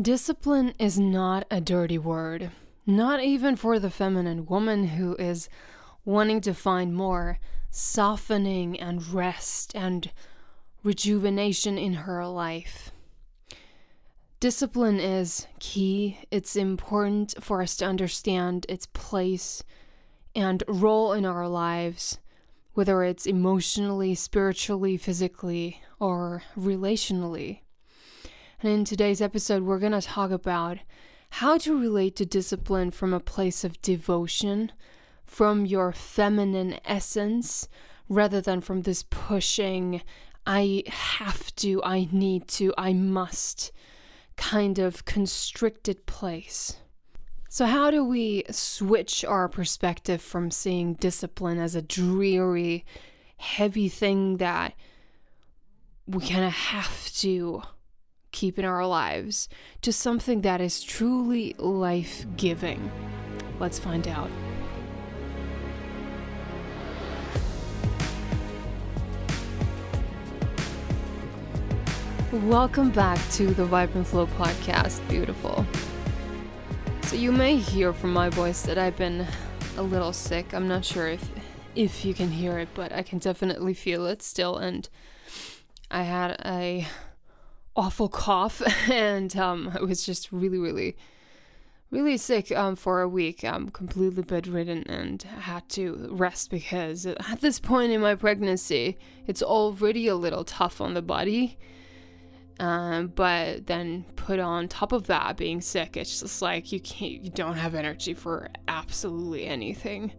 Discipline 0.00 0.72
is 0.78 0.98
not 0.98 1.44
a 1.50 1.60
dirty 1.60 1.98
word, 1.98 2.50
not 2.86 3.22
even 3.22 3.56
for 3.56 3.78
the 3.78 3.90
feminine 3.90 4.46
woman 4.46 4.84
who 4.84 5.14
is 5.16 5.50
wanting 6.06 6.40
to 6.40 6.54
find 6.54 6.94
more 6.94 7.38
softening 7.70 8.80
and 8.80 9.06
rest 9.12 9.76
and 9.76 10.10
rejuvenation 10.82 11.76
in 11.76 11.92
her 11.92 12.26
life. 12.26 12.90
Discipline 14.40 14.98
is 14.98 15.46
key. 15.58 16.20
It's 16.30 16.56
important 16.56 17.34
for 17.38 17.60
us 17.60 17.76
to 17.76 17.84
understand 17.84 18.64
its 18.70 18.86
place 18.86 19.62
and 20.34 20.62
role 20.66 21.12
in 21.12 21.26
our 21.26 21.46
lives, 21.46 22.18
whether 22.72 23.04
it's 23.04 23.26
emotionally, 23.26 24.14
spiritually, 24.14 24.96
physically, 24.96 25.82
or 26.00 26.44
relationally. 26.56 27.60
And 28.62 28.70
in 28.70 28.84
today's 28.84 29.20
episode, 29.20 29.64
we're 29.64 29.80
going 29.80 29.90
to 29.90 30.00
talk 30.00 30.30
about 30.30 30.78
how 31.30 31.58
to 31.58 31.76
relate 31.76 32.14
to 32.16 32.24
discipline 32.24 32.92
from 32.92 33.12
a 33.12 33.18
place 33.18 33.64
of 33.64 33.82
devotion, 33.82 34.70
from 35.24 35.66
your 35.66 35.90
feminine 35.90 36.78
essence, 36.84 37.68
rather 38.08 38.40
than 38.40 38.60
from 38.60 38.82
this 38.82 39.02
pushing, 39.02 40.00
I 40.46 40.84
have 40.86 41.52
to, 41.56 41.82
I 41.82 42.06
need 42.12 42.46
to, 42.48 42.72
I 42.78 42.92
must 42.92 43.72
kind 44.36 44.78
of 44.78 45.04
constricted 45.06 46.06
place. 46.06 46.76
So, 47.48 47.66
how 47.66 47.90
do 47.90 48.04
we 48.04 48.44
switch 48.48 49.24
our 49.24 49.48
perspective 49.48 50.22
from 50.22 50.52
seeing 50.52 50.94
discipline 50.94 51.58
as 51.58 51.74
a 51.74 51.82
dreary, 51.82 52.84
heavy 53.38 53.88
thing 53.88 54.36
that 54.36 54.74
we 56.06 56.20
kind 56.28 56.44
of 56.44 56.52
have 56.52 57.12
to 57.14 57.62
keep 58.42 58.58
in 58.58 58.64
our 58.64 58.84
lives 58.84 59.48
to 59.82 59.92
something 59.92 60.40
that 60.40 60.60
is 60.60 60.82
truly 60.82 61.54
life 61.58 62.26
giving? 62.36 62.90
Let's 63.60 63.78
find 63.78 64.08
out. 64.08 64.28
Welcome 72.32 72.90
back 72.90 73.20
to 73.34 73.46
the 73.54 73.64
Vibrant 73.64 74.08
Flow 74.08 74.26
podcast, 74.26 75.08
beautiful. 75.08 75.64
So 77.02 77.14
you 77.14 77.30
may 77.30 77.54
hear 77.54 77.92
from 77.92 78.12
my 78.12 78.28
voice 78.28 78.62
that 78.62 78.76
I've 78.76 78.96
been 78.96 79.24
a 79.76 79.82
little 79.84 80.12
sick. 80.12 80.52
I'm 80.52 80.66
not 80.66 80.84
sure 80.84 81.06
if 81.06 81.30
if 81.76 82.04
you 82.04 82.12
can 82.12 82.32
hear 82.32 82.58
it, 82.58 82.70
but 82.74 82.90
I 82.90 83.02
can 83.02 83.20
definitely 83.20 83.74
feel 83.74 84.04
it 84.06 84.20
still 84.20 84.58
and 84.58 84.88
I 85.92 86.02
had 86.02 86.40
a 86.44 86.88
awful 87.76 88.08
cough, 88.08 88.62
and 88.90 89.34
um, 89.36 89.72
I 89.74 89.82
was 89.82 90.04
just 90.04 90.32
really, 90.32 90.58
really, 90.58 90.96
really 91.90 92.16
sick 92.16 92.50
um, 92.52 92.76
for 92.76 93.00
a 93.00 93.08
week. 93.08 93.44
I'm 93.44 93.68
completely 93.70 94.22
bedridden 94.22 94.84
and 94.88 95.22
had 95.22 95.68
to 95.70 96.08
rest 96.10 96.50
because 96.50 97.06
at 97.06 97.40
this 97.40 97.60
point 97.60 97.92
in 97.92 98.00
my 98.00 98.14
pregnancy, 98.14 98.98
it's 99.26 99.42
already 99.42 100.08
a 100.08 100.16
little 100.16 100.44
tough 100.44 100.80
on 100.80 100.94
the 100.94 101.02
body. 101.02 101.58
Um, 102.60 103.08
but 103.08 103.66
then 103.66 104.04
put 104.14 104.38
on 104.38 104.68
top 104.68 104.92
of 104.92 105.06
that 105.08 105.36
being 105.36 105.60
sick, 105.60 105.96
it's 105.96 106.20
just 106.20 106.42
like 106.42 106.70
you 106.70 106.80
can't, 106.80 107.24
you 107.24 107.30
don't 107.30 107.56
have 107.56 107.74
energy 107.74 108.14
for 108.14 108.48
absolutely 108.68 109.46
anything. 109.46 110.12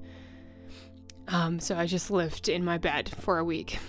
Um, 1.29 1.59
so 1.59 1.77
I 1.77 1.85
just 1.85 2.11
lived 2.11 2.49
in 2.49 2.65
my 2.65 2.77
bed 2.77 3.09
for 3.19 3.37
a 3.37 3.45
week. 3.45 3.79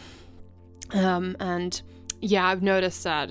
Um, 0.93 1.37
and 1.41 1.81
yeah, 2.21 2.47
I've 2.47 2.63
noticed 2.63 3.03
that 3.05 3.31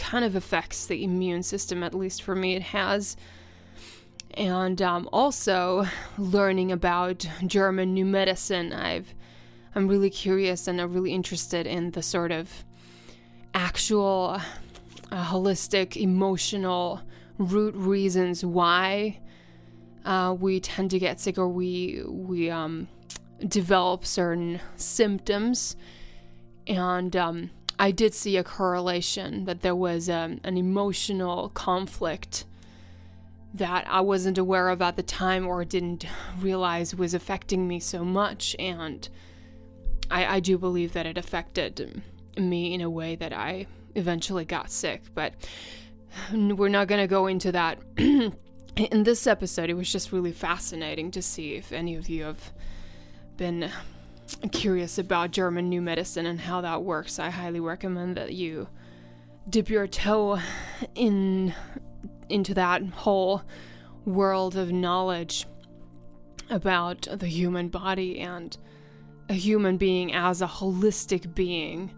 kind 0.00 0.24
of 0.24 0.34
affects 0.34 0.86
the 0.86 1.04
immune 1.04 1.42
system, 1.42 1.82
at 1.82 1.94
least 1.94 2.22
for 2.22 2.34
me, 2.34 2.56
it 2.56 2.62
has. 2.62 3.16
And 4.34 4.80
um, 4.80 5.08
also 5.12 5.86
learning 6.18 6.72
about 6.72 7.26
German 7.46 7.94
new 7.94 8.06
medicine, 8.06 8.72
I've 8.72 9.14
I'm 9.74 9.86
really 9.86 10.10
curious 10.10 10.66
and 10.66 10.80
I'm 10.80 10.92
really 10.92 11.12
interested 11.12 11.66
in 11.66 11.92
the 11.92 12.02
sort 12.02 12.32
of 12.32 12.64
actual 13.54 14.40
uh, 15.12 15.24
holistic 15.24 15.96
emotional 15.96 17.00
root 17.38 17.74
reasons 17.76 18.44
why 18.44 19.20
uh, 20.04 20.34
we 20.38 20.60
tend 20.60 20.90
to 20.90 20.98
get 20.98 21.20
sick 21.20 21.38
or 21.38 21.48
we 21.48 22.02
we 22.06 22.50
um, 22.50 22.88
develop 23.46 24.04
certain 24.04 24.60
symptoms 24.76 25.76
and 26.66 27.14
um, 27.16 27.50
I 27.80 27.92
did 27.92 28.12
see 28.12 28.36
a 28.36 28.44
correlation 28.44 29.46
that 29.46 29.62
there 29.62 29.74
was 29.74 30.10
um, 30.10 30.38
an 30.44 30.58
emotional 30.58 31.48
conflict 31.48 32.44
that 33.54 33.86
I 33.88 34.02
wasn't 34.02 34.36
aware 34.36 34.68
of 34.68 34.82
at 34.82 34.96
the 34.96 35.02
time 35.02 35.46
or 35.46 35.64
didn't 35.64 36.04
realize 36.38 36.94
was 36.94 37.14
affecting 37.14 37.66
me 37.66 37.80
so 37.80 38.04
much. 38.04 38.54
And 38.58 39.08
I, 40.10 40.36
I 40.36 40.40
do 40.40 40.58
believe 40.58 40.92
that 40.92 41.06
it 41.06 41.16
affected 41.16 42.02
me 42.36 42.74
in 42.74 42.82
a 42.82 42.90
way 42.90 43.16
that 43.16 43.32
I 43.32 43.66
eventually 43.94 44.44
got 44.44 44.70
sick. 44.70 45.02
But 45.14 45.32
we're 46.34 46.68
not 46.68 46.86
going 46.86 47.00
to 47.00 47.08
go 47.08 47.28
into 47.28 47.50
that. 47.52 47.78
in 47.96 49.04
this 49.04 49.26
episode, 49.26 49.70
it 49.70 49.74
was 49.74 49.90
just 49.90 50.12
really 50.12 50.32
fascinating 50.32 51.10
to 51.12 51.22
see 51.22 51.54
if 51.54 51.72
any 51.72 51.96
of 51.96 52.10
you 52.10 52.24
have 52.24 52.52
been 53.38 53.70
curious 54.52 54.98
about 54.98 55.30
German 55.30 55.68
new 55.68 55.82
medicine 55.82 56.26
and 56.26 56.40
how 56.40 56.60
that 56.60 56.82
works, 56.82 57.18
I 57.18 57.30
highly 57.30 57.60
recommend 57.60 58.16
that 58.16 58.32
you 58.32 58.68
dip 59.48 59.68
your 59.68 59.86
toe 59.86 60.38
in 60.94 61.54
into 62.28 62.54
that 62.54 62.84
whole 62.90 63.42
world 64.04 64.56
of 64.56 64.70
knowledge 64.70 65.46
about 66.48 67.08
the 67.10 67.26
human 67.26 67.68
body 67.68 68.20
and 68.20 68.56
a 69.28 69.34
human 69.34 69.76
being 69.76 70.12
as 70.12 70.42
a 70.42 70.46
holistic 70.46 71.34
being 71.34 71.92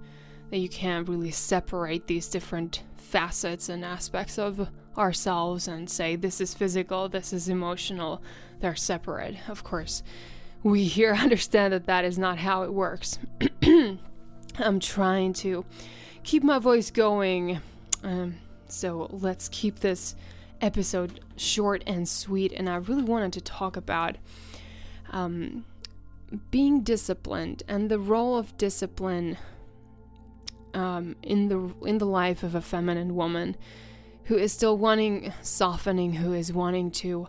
that 0.51 0.59
you 0.59 0.69
can't 0.69 1.09
really 1.09 1.31
separate 1.31 2.07
these 2.07 2.29
different 2.29 2.83
facets 2.97 3.69
and 3.69 3.85
aspects 3.85 4.39
of 4.39 4.69
ourselves 4.97 5.69
and 5.69 5.89
say 5.89 6.17
this 6.17 6.41
is 6.41 6.55
physical, 6.55 7.09
this 7.09 7.33
is 7.33 7.49
emotional. 7.49 8.23
They're 8.61 8.77
separate, 8.77 9.37
of 9.49 9.65
course 9.65 10.03
we 10.63 10.85
here 10.85 11.15
understand 11.21 11.73
that 11.73 11.87
that 11.87 12.05
is 12.05 12.19
not 12.19 12.39
how 12.39 12.63
it 12.63 12.73
works. 12.73 13.19
I'm 13.63 14.81
trying 14.81 15.33
to 15.35 15.65
keep 16.23 16.43
my 16.43 16.59
voice 16.59 16.91
going. 16.91 17.61
Um, 18.03 18.37
so 18.69 19.09
let's 19.11 19.49
keep 19.49 19.81
this 19.81 20.15
episode 20.61 21.21
short 21.37 21.83
and 21.87 22.09
sweet. 22.09 22.53
And 22.53 22.69
I 22.69 22.77
really 22.77 23.03
wanted 23.03 23.33
to 23.35 23.41
talk 23.41 23.77
about 23.77 24.17
um, 25.11 25.65
being 26.51 26.81
disciplined 26.81 27.63
and 27.69 27.91
the 27.91 27.99
role 27.99 28.37
of 28.37 28.57
discipline 28.57 29.37
um, 30.75 31.17
in 31.23 31.49
the 31.49 31.75
in 31.87 31.99
the 31.99 32.07
life 32.07 32.43
of 32.43 32.55
a 32.55 32.63
feminine 32.63 33.15
woman 33.15 33.57
who 34.25 34.39
is 34.39 34.53
still 34.53 34.79
wanting 34.79 35.33
softening, 35.43 36.15
who 36.15 36.33
is 36.33 36.53
wanting 36.53 36.91
to 36.91 37.29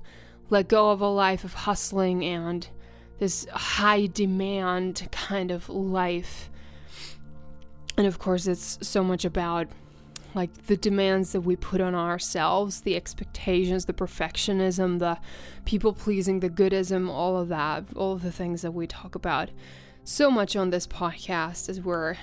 let 0.50 0.68
go 0.68 0.92
of 0.92 1.02
a 1.02 1.08
life 1.08 1.44
of 1.44 1.54
hustling 1.54 2.24
and 2.24 2.68
this 3.19 3.46
high 3.53 4.07
demand 4.07 5.07
kind 5.12 5.51
of 5.51 5.69
life. 5.69 6.50
And 7.97 8.07
of 8.07 8.19
course, 8.19 8.47
it's 8.47 8.79
so 8.81 9.03
much 9.03 9.24
about 9.25 9.68
like 10.35 10.66
the 10.66 10.78
demands 10.78 11.31
that 11.34 11.41
we 11.41 11.56
put 11.56 11.79
on 11.79 11.94
ourselves, 11.94 12.81
the 12.81 12.96
expectations, 12.96 13.85
the 13.85 13.94
perfectionism, 13.94 15.00
the 15.00 15.19
people 15.66 15.94
pleasing, 15.94 16.40
the 16.40 16.50
goodism, 16.50 17.07
all 17.09 17.38
of 17.38 17.50
that, 17.50 17.84
all 17.96 18.13
of 18.13 18.24
the 18.24 18.31
things 18.31 18.63
that 18.63 18.72
we 18.72 18.88
talk 18.88 19.13
about 19.13 19.50
so 20.03 20.30
much 20.30 20.56
on 20.56 20.69
this 20.69 20.85
podcast 20.85 21.69
as 21.69 21.80
we're 21.80 22.16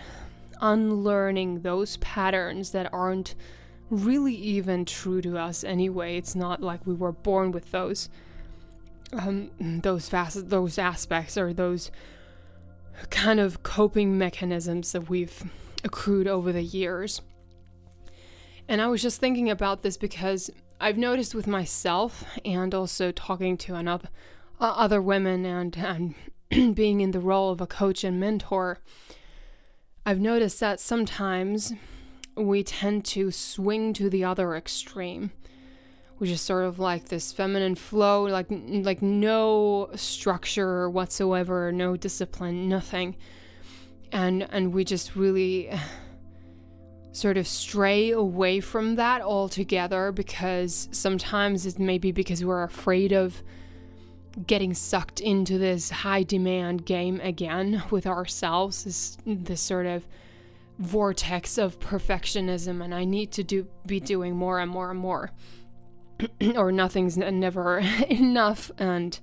unlearning 0.60 1.60
those 1.60 1.96
patterns 1.98 2.72
that 2.72 2.92
aren't 2.92 3.34
really 3.88 4.34
even 4.34 4.84
true 4.84 5.22
to 5.22 5.38
us 5.38 5.64
anyway. 5.64 6.16
It's 6.16 6.34
not 6.34 6.60
like 6.60 6.86
we 6.86 6.94
were 6.94 7.12
born 7.12 7.52
with 7.52 7.70
those 7.70 8.08
um, 9.12 9.50
those 9.60 10.08
fast 10.08 10.48
those 10.48 10.78
aspects 10.78 11.36
or 11.36 11.52
those 11.52 11.90
kind 13.08 13.40
of 13.40 13.62
coping 13.62 14.18
mechanisms 14.18 14.92
that 14.92 15.08
we've 15.08 15.44
accrued 15.84 16.28
over 16.28 16.52
the 16.52 16.62
years. 16.62 17.22
And 18.68 18.80
I 18.80 18.86
was 18.88 19.02
just 19.02 19.20
thinking 19.20 19.50
about 19.50 19.82
this 19.82 19.96
because 19.96 20.50
I've 20.80 20.98
noticed 20.98 21.34
with 21.34 21.46
myself 21.46 22.24
and 22.44 22.74
also 22.74 23.10
talking 23.10 23.56
to 23.58 23.74
another 23.74 24.08
uh, 24.60 24.74
other 24.76 25.00
women 25.00 25.44
and 25.44 26.14
and 26.50 26.74
being 26.76 27.00
in 27.00 27.12
the 27.12 27.20
role 27.20 27.50
of 27.50 27.60
a 27.60 27.66
coach 27.66 28.04
and 28.04 28.20
mentor, 28.20 28.78
I've 30.04 30.20
noticed 30.20 30.60
that 30.60 30.80
sometimes 30.80 31.72
we 32.36 32.62
tend 32.62 33.04
to 33.06 33.30
swing 33.30 33.92
to 33.94 34.08
the 34.08 34.24
other 34.24 34.54
extreme 34.54 35.32
which 36.20 36.28
is 36.28 36.42
sort 36.42 36.64
of 36.64 36.78
like 36.78 37.08
this 37.08 37.32
feminine 37.32 37.74
flow, 37.74 38.24
like 38.24 38.46
like 38.50 39.00
no 39.00 39.88
structure 39.94 40.90
whatsoever, 40.90 41.72
no 41.72 41.96
discipline, 41.96 42.68
nothing, 42.68 43.16
and 44.12 44.46
and 44.50 44.74
we 44.74 44.84
just 44.84 45.16
really 45.16 45.70
sort 47.12 47.38
of 47.38 47.46
stray 47.46 48.10
away 48.10 48.60
from 48.60 48.96
that 48.96 49.22
altogether 49.22 50.12
because 50.12 50.90
sometimes 50.92 51.64
it 51.64 51.78
may 51.78 51.96
be 51.96 52.12
because 52.12 52.44
we're 52.44 52.64
afraid 52.64 53.12
of 53.12 53.42
getting 54.46 54.74
sucked 54.74 55.20
into 55.20 55.56
this 55.56 55.88
high 55.88 56.22
demand 56.22 56.84
game 56.84 57.18
again 57.22 57.82
with 57.90 58.06
ourselves 58.06 58.84
this 58.84 59.16
this 59.24 59.62
sort 59.62 59.86
of 59.86 60.06
vortex 60.78 61.56
of 61.56 61.80
perfectionism 61.80 62.84
and 62.84 62.94
I 62.94 63.06
need 63.06 63.32
to 63.32 63.42
do 63.42 63.66
be 63.86 64.00
doing 64.00 64.36
more 64.36 64.58
and 64.58 64.70
more 64.70 64.90
and 64.90 65.00
more 65.00 65.30
or 66.56 66.72
nothing's 66.72 67.16
never 67.16 67.78
enough 68.08 68.70
and 68.78 69.20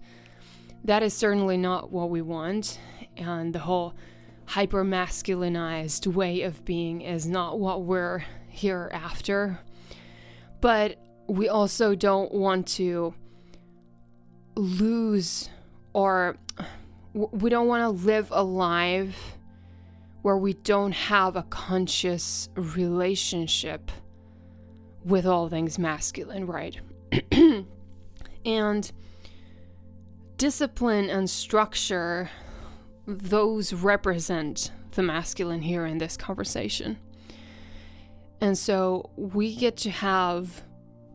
that 0.84 1.04
is 1.04 1.14
certainly 1.14 1.58
not 1.58 1.92
what 1.92 2.10
we 2.10 2.22
want 2.22 2.80
and 3.18 3.54
the 3.54 3.60
whole 3.60 3.94
hyper 4.48 4.84
masculinized 4.84 6.08
way 6.08 6.42
of 6.42 6.64
being 6.64 7.02
is 7.02 7.28
not 7.28 7.60
what 7.60 7.84
we're 7.84 8.24
here 8.48 8.90
after. 8.94 9.60
But 10.62 10.98
we 11.28 11.50
also 11.50 11.96
don't 11.96 12.34
want 12.34 12.68
to 12.68 13.14
lose 14.56 15.50
or 15.94 16.38
we 17.14 17.50
don't 17.50 17.68
want 17.68 17.82
to 17.82 18.06
live 18.06 18.30
a 18.32 18.44
life 18.44 19.38
where 20.22 20.38
we 20.38 20.54
don't 20.54 20.94
have 20.94 21.36
a 21.36 21.44
conscious 21.44 22.50
relationship 22.56 23.92
with 25.04 25.26
all 25.26 25.50
things 25.50 25.80
masculine, 25.80 26.46
right? 26.46 26.80
and 28.46 28.92
discipline 30.38 31.10
and 31.10 31.30
structure, 31.30 32.30
those 33.06 33.74
represent 33.74 34.72
the 34.92 35.04
masculine 35.04 35.62
here 35.62 35.86
in 35.86 35.98
this 35.98 36.18
conversation. 36.18 36.98
And 38.42 38.58
so 38.58 39.10
we 39.16 39.56
get 39.56 39.78
to 39.78 39.90
have 39.90 40.64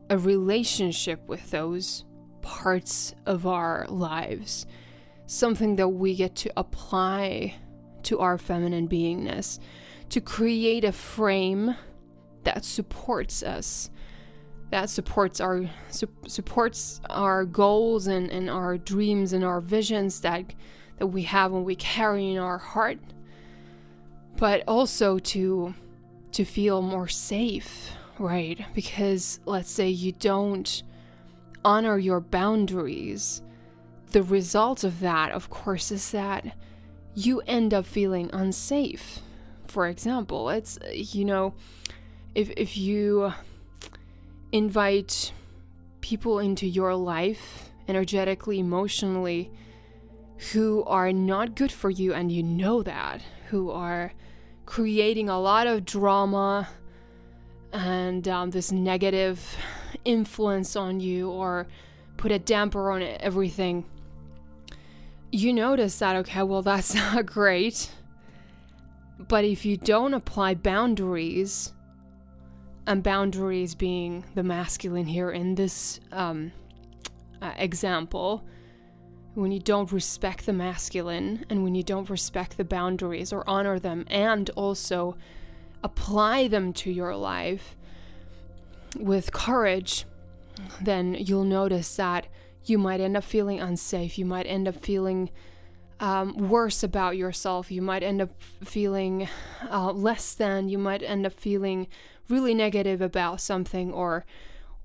a 0.09 0.17
relationship 0.17 1.27
with 1.27 1.51
those 1.51 2.03
parts 2.41 3.15
of 3.25 3.47
our 3.47 3.85
lives, 3.87 4.65
something 5.25 5.77
that 5.77 5.87
we 5.87 6.15
get 6.15 6.35
to 6.35 6.51
apply 6.57 7.55
to 8.03 8.19
our 8.19 8.37
feminine 8.37 8.87
beingness, 8.87 9.59
to 10.09 10.19
create 10.19 10.83
a 10.83 10.91
frame 10.91 11.75
that 12.43 12.65
supports 12.65 13.43
us, 13.43 13.89
that 14.71 14.89
supports 14.89 15.39
our 15.39 15.69
su- 15.89 16.07
supports 16.27 17.01
our 17.09 17.45
goals 17.45 18.07
and, 18.07 18.29
and 18.31 18.49
our 18.49 18.77
dreams 18.77 19.33
and 19.33 19.43
our 19.43 19.61
visions 19.61 20.21
that 20.21 20.53
that 20.97 21.07
we 21.07 21.23
have 21.23 21.51
when 21.51 21.63
we 21.63 21.75
carry 21.75 22.31
in 22.31 22.37
our 22.37 22.57
heart, 22.57 22.99
but 24.37 24.63
also 24.67 25.19
to 25.19 25.73
to 26.31 26.43
feel 26.43 26.81
more 26.81 27.07
safe, 27.07 27.91
right? 28.17 28.65
Because 28.73 29.39
let's 29.45 29.69
say 29.69 29.89
you 29.89 30.11
don't 30.11 30.83
honor 31.63 31.97
your 31.97 32.19
boundaries, 32.19 33.41
the 34.11 34.23
result 34.23 34.83
of 34.83 34.99
that, 34.99 35.31
of 35.31 35.49
course, 35.49 35.91
is 35.91 36.11
that 36.11 36.55
you 37.15 37.41
end 37.41 37.73
up 37.73 37.85
feeling 37.85 38.29
unsafe. 38.33 39.19
For 39.67 39.87
example, 39.87 40.49
it's, 40.49 40.77
you 40.91 41.25
know, 41.25 41.53
if, 42.35 42.49
if 42.57 42.77
you 42.77 43.33
invite 44.51 45.33
people 46.01 46.39
into 46.39 46.67
your 46.67 46.95
life 46.95 47.69
energetically, 47.87 48.59
emotionally, 48.59 49.51
who 50.51 50.83
are 50.85 51.11
not 51.11 51.55
good 51.55 51.71
for 51.71 51.89
you, 51.89 52.13
and 52.13 52.31
you 52.31 52.43
know 52.43 52.83
that, 52.83 53.21
who 53.49 53.71
are 53.71 54.13
creating 54.65 55.29
a 55.29 55.39
lot 55.39 55.67
of 55.67 55.85
drama 55.85 56.67
and 57.71 58.27
um, 58.27 58.51
this 58.51 58.71
negative 58.71 59.57
influence 60.05 60.75
on 60.75 60.99
you 60.99 61.29
or 61.29 61.67
put 62.17 62.31
a 62.31 62.39
damper 62.39 62.91
on 62.91 63.01
it, 63.01 63.19
everything, 63.21 63.85
you 65.31 65.51
notice 65.51 65.97
that, 65.99 66.15
okay, 66.17 66.43
well, 66.43 66.61
that's 66.61 66.93
not 66.95 67.25
great. 67.25 67.91
But 69.19 69.45
if 69.45 69.65
you 69.65 69.77
don't 69.77 70.13
apply 70.13 70.55
boundaries, 70.55 71.72
and 72.85 73.03
boundaries 73.03 73.75
being 73.75 74.25
the 74.35 74.43
masculine 74.43 75.05
here 75.05 75.31
in 75.31 75.55
this 75.55 75.99
um, 76.11 76.51
uh, 77.41 77.53
example, 77.57 78.43
when 79.35 79.51
you 79.51 79.59
don't 79.59 79.91
respect 79.91 80.45
the 80.45 80.53
masculine 80.53 81.45
and 81.49 81.63
when 81.63 81.75
you 81.75 81.83
don't 81.83 82.09
respect 82.09 82.57
the 82.57 82.63
boundaries 82.63 83.33
or 83.33 83.47
honor 83.49 83.79
them 83.79 84.05
and 84.09 84.49
also 84.51 85.15
apply 85.83 86.47
them 86.47 86.71
to 86.73 86.91
your 86.91 87.15
life, 87.15 87.75
with 88.97 89.31
courage, 89.31 90.05
then 90.81 91.15
you'll 91.15 91.43
notice 91.43 91.95
that 91.95 92.27
you 92.65 92.77
might 92.77 93.01
end 93.01 93.17
up 93.17 93.23
feeling 93.23 93.59
unsafe. 93.59 94.17
You 94.17 94.25
might 94.25 94.45
end 94.45 94.67
up 94.67 94.77
feeling 94.77 95.29
um, 95.99 96.49
worse 96.49 96.83
about 96.83 97.17
yourself. 97.17 97.71
You 97.71 97.81
might 97.81 98.03
end 98.03 98.21
up 98.21 98.29
feeling 98.63 99.27
uh, 99.69 99.91
less 99.91 100.33
than. 100.33 100.69
You 100.69 100.77
might 100.77 101.03
end 101.03 101.25
up 101.25 101.33
feeling 101.33 101.87
really 102.29 102.53
negative 102.53 103.01
about 103.01 103.41
something 103.41 103.91
or 103.91 104.25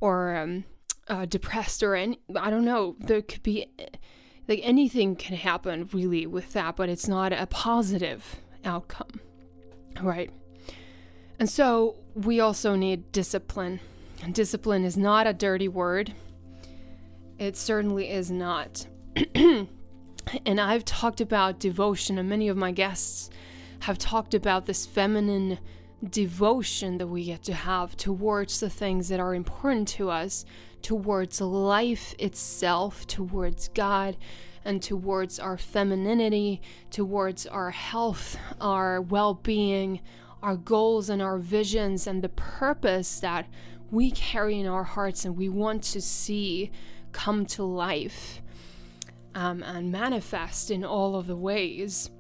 or 0.01 0.37
um, 0.37 0.65
uh, 1.09 1.27
depressed 1.27 1.83
or 1.83 1.95
any. 1.95 2.21
I 2.37 2.51
don't 2.51 2.65
know. 2.65 2.97
There 3.01 3.23
could 3.23 3.43
be 3.43 3.67
like 4.47 4.61
anything 4.63 5.17
can 5.17 5.37
happen 5.37 5.89
really 5.93 6.27
with 6.27 6.53
that, 6.53 6.77
but 6.77 6.89
it's 6.89 7.09
not 7.09 7.33
a 7.33 7.47
positive 7.47 8.37
outcome, 8.65 9.21
right? 10.03 10.31
And 11.39 11.49
so 11.49 11.97
we 12.15 12.41
also 12.41 12.75
need 12.75 13.13
discipline 13.13 13.81
Discipline 14.33 14.85
is 14.85 14.97
not 14.97 15.27
a 15.27 15.33
dirty 15.33 15.69
word. 15.69 16.13
It 17.39 17.57
certainly 17.57 18.11
is 18.11 18.31
not. 18.31 18.87
and 20.47 20.61
I've 20.61 20.85
talked 20.85 21.21
about 21.21 21.59
devotion, 21.59 22.19
and 22.19 22.29
many 22.29 22.49
of 22.49 22.57
my 22.57 22.73
guests 22.73 23.31
have 23.81 23.99
talked 23.99 24.35
about 24.35 24.67
this 24.67 24.87
feminine 24.87 25.59
devotion 26.09 26.99
that 26.99 27.07
we 27.07 27.25
get 27.25 27.43
to 27.45 27.55
have 27.55 27.97
towards 27.97 28.61
the 28.61 28.71
things 28.71 29.09
that 29.09 29.21
are 29.21 29.35
important 29.35 29.89
to 29.89 30.11
us, 30.11 30.45
towards 30.83 31.41
life 31.41 32.15
itself, 32.19 33.07
towards 33.07 33.69
God, 33.69 34.17
and 34.65 34.83
towards 34.83 35.39
our 35.39 35.57
femininity, 35.57 36.61
towards 36.91 37.47
our 37.47 37.71
health, 37.71 38.37
our 38.61 39.01
well 39.01 39.35
being, 39.35 40.01
our 40.43 40.57
goals, 40.57 41.09
and 41.09 41.23
our 41.23 41.39
visions, 41.39 42.07
and 42.07 42.23
the 42.23 42.29
purpose 42.29 43.21
that 43.21 43.47
we 43.91 44.11
carry 44.11 44.61
in 44.61 44.67
our 44.67 44.85
hearts 44.85 45.25
and 45.25 45.37
we 45.37 45.49
want 45.49 45.83
to 45.83 46.01
see 46.01 46.71
come 47.13 47.47
to 47.47 47.65
life 47.65 48.43
um, 49.39 49.63
and 49.63 49.93
manifest 49.93 50.69
in 50.69 50.85
all 50.85 51.15
of 51.15 51.29
the 51.29 51.37
ways, 51.37 52.11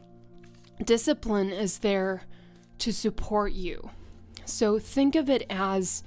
discipline 0.84 1.50
is 1.50 1.80
there 1.80 2.22
to 2.78 2.92
support 2.92 3.52
you. 3.52 3.90
So 4.44 4.78
think 4.78 5.16
of 5.16 5.28
it 5.28 5.44
as 5.50 6.04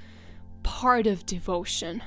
part 0.64 1.08
of 1.08 1.26
devotion. 1.26 2.02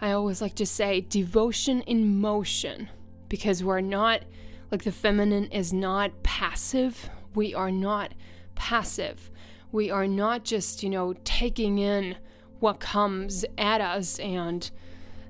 I 0.00 0.10
always 0.10 0.42
like 0.42 0.56
to 0.56 0.66
say 0.66 1.02
devotion 1.02 1.82
in 1.82 2.20
motion 2.20 2.88
because 3.28 3.62
we're 3.62 3.80
not, 3.80 4.24
like 4.72 4.82
the 4.82 4.90
feminine 4.90 5.46
is 5.46 5.72
not 5.72 6.24
passive. 6.24 7.08
We 7.36 7.54
are 7.54 7.70
not 7.70 8.14
passive. 8.56 9.30
We 9.70 9.88
are 9.92 10.08
not 10.08 10.44
just, 10.44 10.82
you 10.82 10.90
know, 10.90 11.14
taking 11.22 11.78
in 11.78 12.16
what 12.58 12.80
comes 12.80 13.44
at 13.56 13.80
us 13.80 14.18
and 14.18 14.68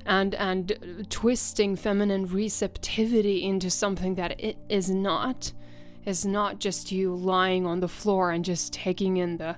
and 0.06 0.34
and 0.34 1.06
twisting 1.10 1.76
feminine 1.76 2.26
receptivity 2.26 3.44
into 3.44 3.70
something 3.70 4.14
that 4.14 4.38
it 4.40 4.56
is 4.68 4.90
not 4.90 5.52
is 6.06 6.24
not 6.24 6.58
just 6.58 6.90
you 6.90 7.14
lying 7.14 7.66
on 7.66 7.80
the 7.80 7.88
floor 7.88 8.30
and 8.30 8.44
just 8.44 8.72
taking 8.72 9.18
in 9.18 9.36
the 9.36 9.56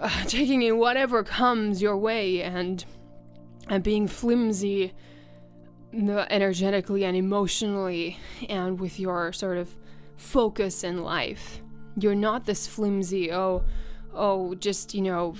uh, 0.00 0.24
taking 0.26 0.62
in 0.62 0.78
whatever 0.78 1.22
comes 1.22 1.82
your 1.82 1.96
way 1.96 2.42
and 2.42 2.84
and 3.68 3.82
being 3.82 4.06
flimsy 4.06 4.92
energetically 5.92 7.04
and 7.04 7.16
emotionally 7.16 8.18
and 8.48 8.78
with 8.78 9.00
your 9.00 9.32
sort 9.32 9.56
of 9.56 9.74
focus 10.16 10.84
in 10.84 11.02
life 11.02 11.60
you're 11.98 12.14
not 12.14 12.44
this 12.44 12.66
flimsy 12.66 13.32
oh 13.32 13.64
oh 14.14 14.54
just 14.54 14.94
you 14.94 15.02
know 15.02 15.34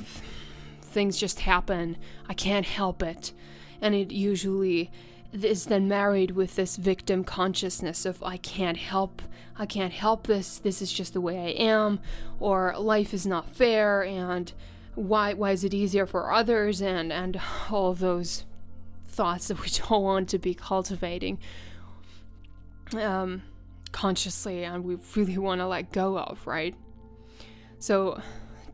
things 0.96 1.18
just 1.18 1.40
happen. 1.40 1.94
I 2.26 2.32
can't 2.32 2.64
help 2.64 3.02
it. 3.02 3.34
And 3.80 3.94
it 3.94 4.10
usually 4.10 4.90
is 5.32 5.66
then 5.66 5.88
married 5.88 6.32
with 6.32 6.56
this 6.56 6.76
victim 6.76 7.24
consciousness 7.24 8.06
of 8.06 8.22
I 8.22 8.36
can't 8.38 8.76
help 8.76 9.22
I 9.58 9.64
can't 9.64 9.92
help 9.92 10.26
this. 10.26 10.58
This 10.58 10.82
is 10.82 10.92
just 10.92 11.14
the 11.14 11.20
way 11.20 11.38
I 11.38 11.62
am 11.62 12.00
or 12.38 12.74
life 12.78 13.14
is 13.14 13.26
not 13.26 13.48
fair 13.48 14.04
and 14.04 14.52
why 14.94 15.34
why 15.34 15.52
is 15.52 15.64
it 15.64 15.74
easier 15.74 16.06
for 16.06 16.32
others? 16.32 16.80
And 16.80 17.12
and 17.12 17.40
all 17.70 17.94
those 17.94 18.44
thoughts 19.06 19.48
that 19.48 19.60
we 19.60 19.68
don't 19.88 20.02
want 20.02 20.28
to 20.30 20.38
be 20.38 20.54
cultivating 20.54 21.38
um 22.96 23.42
consciously 23.92 24.62
and 24.62 24.84
we 24.84 24.96
really 25.16 25.38
want 25.38 25.60
to 25.60 25.66
let 25.66 25.92
go 25.92 26.18
of 26.18 26.46
right? 26.46 26.74
So 27.78 28.20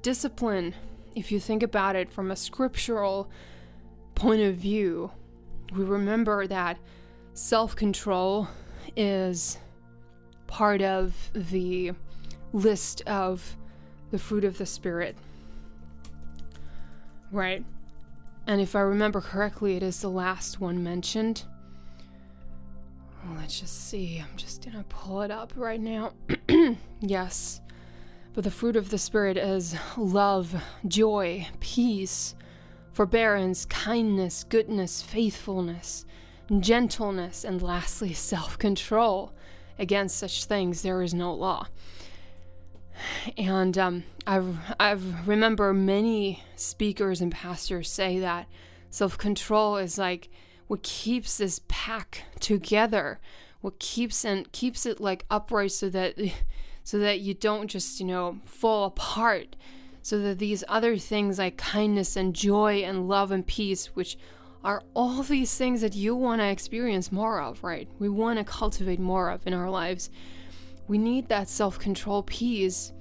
discipline, 0.03 0.75
if 1.15 1.33
you 1.33 1.41
think 1.41 1.63
about 1.63 1.97
it 1.97 2.11
from 2.11 2.31
a 2.31 2.37
scriptural 2.37 3.31
point 4.15 4.43
of 4.43 4.57
view, 4.57 5.11
we 5.75 5.85
remember 5.85 6.47
that 6.47 6.79
self 7.35 7.75
control 7.75 8.49
is 8.97 9.59
part 10.47 10.83
of 10.83 11.31
the 11.35 11.93
list 12.53 13.03
of 13.07 13.57
the 14.11 14.19
fruit 14.19 14.45
of 14.45 14.59
the 14.59 14.67
Spirit. 14.67 15.17
Right? 17.31 17.65
And 18.47 18.61
if 18.61 18.77
I 18.77 18.81
remember 18.81 19.21
correctly, 19.21 19.77
it 19.77 19.83
is 19.83 20.01
the 20.01 20.11
last 20.11 20.61
one 20.61 20.83
mentioned. 20.83 21.45
Let's 23.37 23.61
just 23.61 23.89
see. 23.89 24.19
I'm 24.19 24.37
just 24.37 24.65
gonna 24.65 24.85
pull 24.89 25.23
it 25.23 25.31
up 25.31 25.53
right 25.57 25.81
now. 25.81 26.13
yes. 27.01 27.61
But 28.35 28.45
the 28.45 28.51
fruit 28.51 28.77
of 28.77 28.91
the 28.91 28.99
Spirit 28.99 29.37
is 29.37 29.77
love, 29.97 30.55
joy, 30.87 31.47
peace, 31.61 32.35
forbearance, 32.93 33.65
kindness, 33.65 34.45
goodness, 34.45 35.03
faithfulness, 35.03 36.05
gentleness, 36.61 37.45
and 37.45 37.63
lastly, 37.63 38.13
self 38.13 38.59
control. 38.59 39.33
Against 39.79 40.19
such 40.19 40.45
things, 40.45 40.83
there 40.83 41.03
is 41.03 41.15
no 41.15 41.35
law. 41.35 41.67
And 43.39 43.77
um, 43.79 44.05
I've, 44.27 44.57
I've 44.79 45.27
remember 45.27 45.73
many 45.73 46.43
speakers 46.57 47.21
and 47.21 47.33
pastors 47.33 47.91
say 47.91 48.19
that 48.21 48.47
self 48.91 49.17
control 49.19 49.79
is 49.79 49.99
like 49.99 50.29
what 50.69 50.83
keeps 50.83 51.39
this 51.39 51.61
pack 51.69 52.25
together, 52.39 53.21
what 53.61 53.79
keeps 53.79 54.25
and 54.25 54.51
keeps 54.53 54.87
it 54.87 55.01
like 55.01 55.25
upright 55.31 55.73
so 55.73 55.89
that 55.91 56.17
so 56.85 56.99
that 56.99 57.21
you 57.21 57.35
don't 57.35 57.69
just 57.69 57.99
you 57.99 58.07
know 58.07 58.39
fall 58.45 58.85
apart, 58.85 59.57
so 60.03 60.19
that 60.19 60.39
these 60.39 60.65
other 60.69 60.99
things 60.99 61.39
like 61.39 61.57
kindness 61.57 62.17
and 62.17 62.35
joy 62.35 62.83
and 62.83 63.09
love 63.09 63.31
and 63.31 63.47
peace, 63.47 63.87
which 63.95 64.19
are 64.65 64.83
all 64.95 65.23
these 65.23 65.57
things 65.57 65.81
that 65.81 65.95
you 65.95 66.15
want 66.15 66.41
to 66.41 66.47
experience 66.47 67.11
more 67.11 67.41
of, 67.41 67.63
right? 67.63 67.89
We 67.99 68.09
want 68.09 68.39
to 68.39 68.45
cultivate 68.45 69.01
more 69.01 69.31
of 69.31 69.47
in 69.47 69.55
our 69.55 69.71
lives. 69.71 70.11
We 70.89 70.99
need 70.99 71.29
that 71.29 71.49
self 71.49 71.79
control 71.79 72.23
piece, 72.25 72.93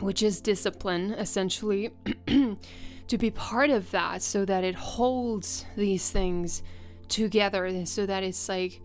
which 0.00 0.22
is 0.22 0.40
discipline, 0.40 1.12
essentially, 1.12 1.90
to 2.26 3.18
be 3.18 3.30
part 3.30 3.70
of 3.70 3.90
that 3.90 4.22
so 4.22 4.44
that 4.44 4.64
it 4.64 4.74
holds 4.74 5.64
these 5.76 6.10
things 6.10 6.62
together, 7.08 7.84
so 7.86 8.06
that 8.06 8.22
it's 8.22 8.48
like 8.48 8.80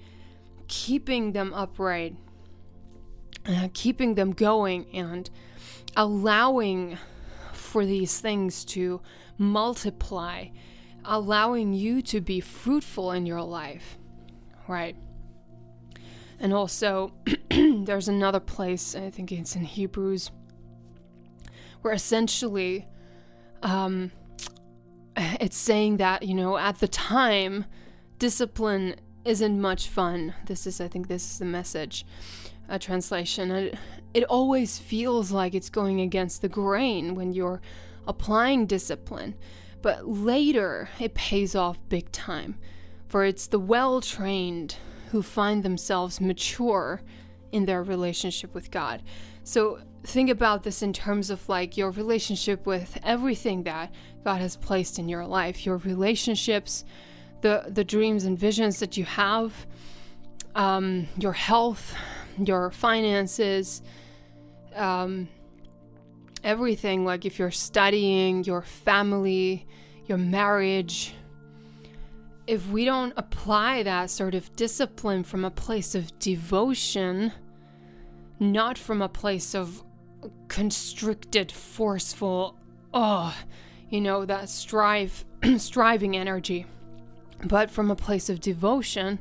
keeping 0.68 1.32
them 1.32 1.54
upright, 1.54 2.16
uh, 3.46 3.70
keeping 3.74 4.16
them 4.16 4.32
going, 4.32 4.86
and 4.94 5.30
allowing 5.98 6.98
for 7.72 7.86
these 7.86 8.20
things 8.20 8.66
to 8.66 9.00
multiply, 9.38 10.48
allowing 11.06 11.72
you 11.72 12.01
to 12.01 12.20
be 12.20 12.42
fruitful 12.42 13.13
in 13.13 13.25
your 13.25 13.42
life, 13.42 13.98
right? 14.68 14.98
And 16.42 16.54
also, 16.54 17.13
there's 17.50 18.10
another 18.10 18.42
place, 18.42 18.94
I 18.94 19.10
think 19.10 19.32
it's 19.32 19.56
in 19.56 19.63
Hebrews, 19.63 20.32
where 21.82 21.94
essentially 21.94 22.90
um, 23.63 24.12
it's 25.16 25.58
saying 25.58 25.96
that, 25.98 26.24
you 26.24 26.36
know, 26.36 26.58
at 26.58 26.80
the 26.80 26.90
time, 26.90 27.63
discipline 28.20 28.96
isn't 29.24 29.62
much 29.62 29.88
fun. 29.88 30.34
This 30.46 30.68
is, 30.68 30.82
I 30.82 30.90
think, 30.90 31.08
this 31.08 31.24
is 31.24 31.40
the 31.40 31.46
message 31.46 32.06
uh, 32.72 32.80
translation. 32.80 33.51
It, 33.51 33.75
it 34.13 34.24
always 34.24 34.80
feels 34.80 35.32
like 35.32 35.54
it's 35.54 35.70
going 35.70 36.01
against 36.01 36.42
the 36.42 36.50
grain 36.50 37.16
when 37.16 37.34
you're 37.34 37.62
applying 38.08 38.66
discipline, 38.66 39.36
but 39.82 40.08
later 40.08 40.90
it 41.00 41.13
pays 41.13 41.54
off 41.54 41.78
big 41.90 42.12
time. 42.12 42.58
For 43.08 43.25
it's 43.25 43.48
the 43.48 43.60
well 43.60 44.00
trained 44.00 44.78
who 45.12 45.22
find 45.22 45.63
themselves 45.63 46.22
mature 46.22 47.01
in 47.51 47.66
their 47.66 47.84
relationship 47.84 48.56
with 48.56 48.72
God. 48.72 49.04
So 49.44 49.82
think 50.04 50.30
about 50.30 50.63
this 50.63 50.82
in 50.82 50.94
terms 50.94 51.30
of 51.30 51.48
like 51.50 51.75
your 51.75 51.92
relationship 51.92 52.66
with 52.66 52.98
everything 53.04 53.63
that 53.63 53.94
God 54.24 54.40
has 54.40 54.56
placed 54.56 54.98
in 54.98 55.10
your 55.10 55.25
life, 55.25 55.66
your 55.66 55.78
relationships, 55.78 56.86
the 57.42 57.66
the 57.68 57.84
dreams 57.84 58.24
and 58.24 58.40
visions 58.40 58.80
that 58.80 58.96
you 58.96 59.04
have, 59.04 59.68
um, 60.56 61.08
your 61.18 61.34
health, 61.34 61.96
your 62.38 62.72
finances, 62.72 63.82
um, 64.76 65.28
everything. 66.44 67.06
Like 67.06 67.26
if 67.26 67.40
you're 67.40 67.52
studying, 67.52 68.44
your 68.44 68.62
family, 68.62 69.68
your 70.06 70.18
marriage, 70.18 71.14
if 72.48 72.68
we 72.70 72.86
don't 72.86 73.14
apply 73.18 73.84
that 73.84 74.10
sort 74.10 74.36
of 74.36 74.54
discipline 74.56 75.24
from 75.24 75.46
a 75.46 75.52
place 75.52 75.96
of 75.96 76.18
devotion, 76.20 77.32
not 78.40 78.78
from 78.78 79.02
a 79.02 79.10
place 79.10 79.56
of 79.56 79.84
constricted, 80.48 81.52
forceful, 81.52 82.58
oh, 82.94 83.36
you 83.90 84.02
know, 84.02 84.26
that 84.26 84.50
strive, 84.50 85.24
striving 85.58 86.18
energy, 86.18 86.66
but 87.46 87.70
from 87.70 87.92
a 87.92 87.96
place 87.96 88.30
of 88.30 88.40
devotion, 88.40 89.20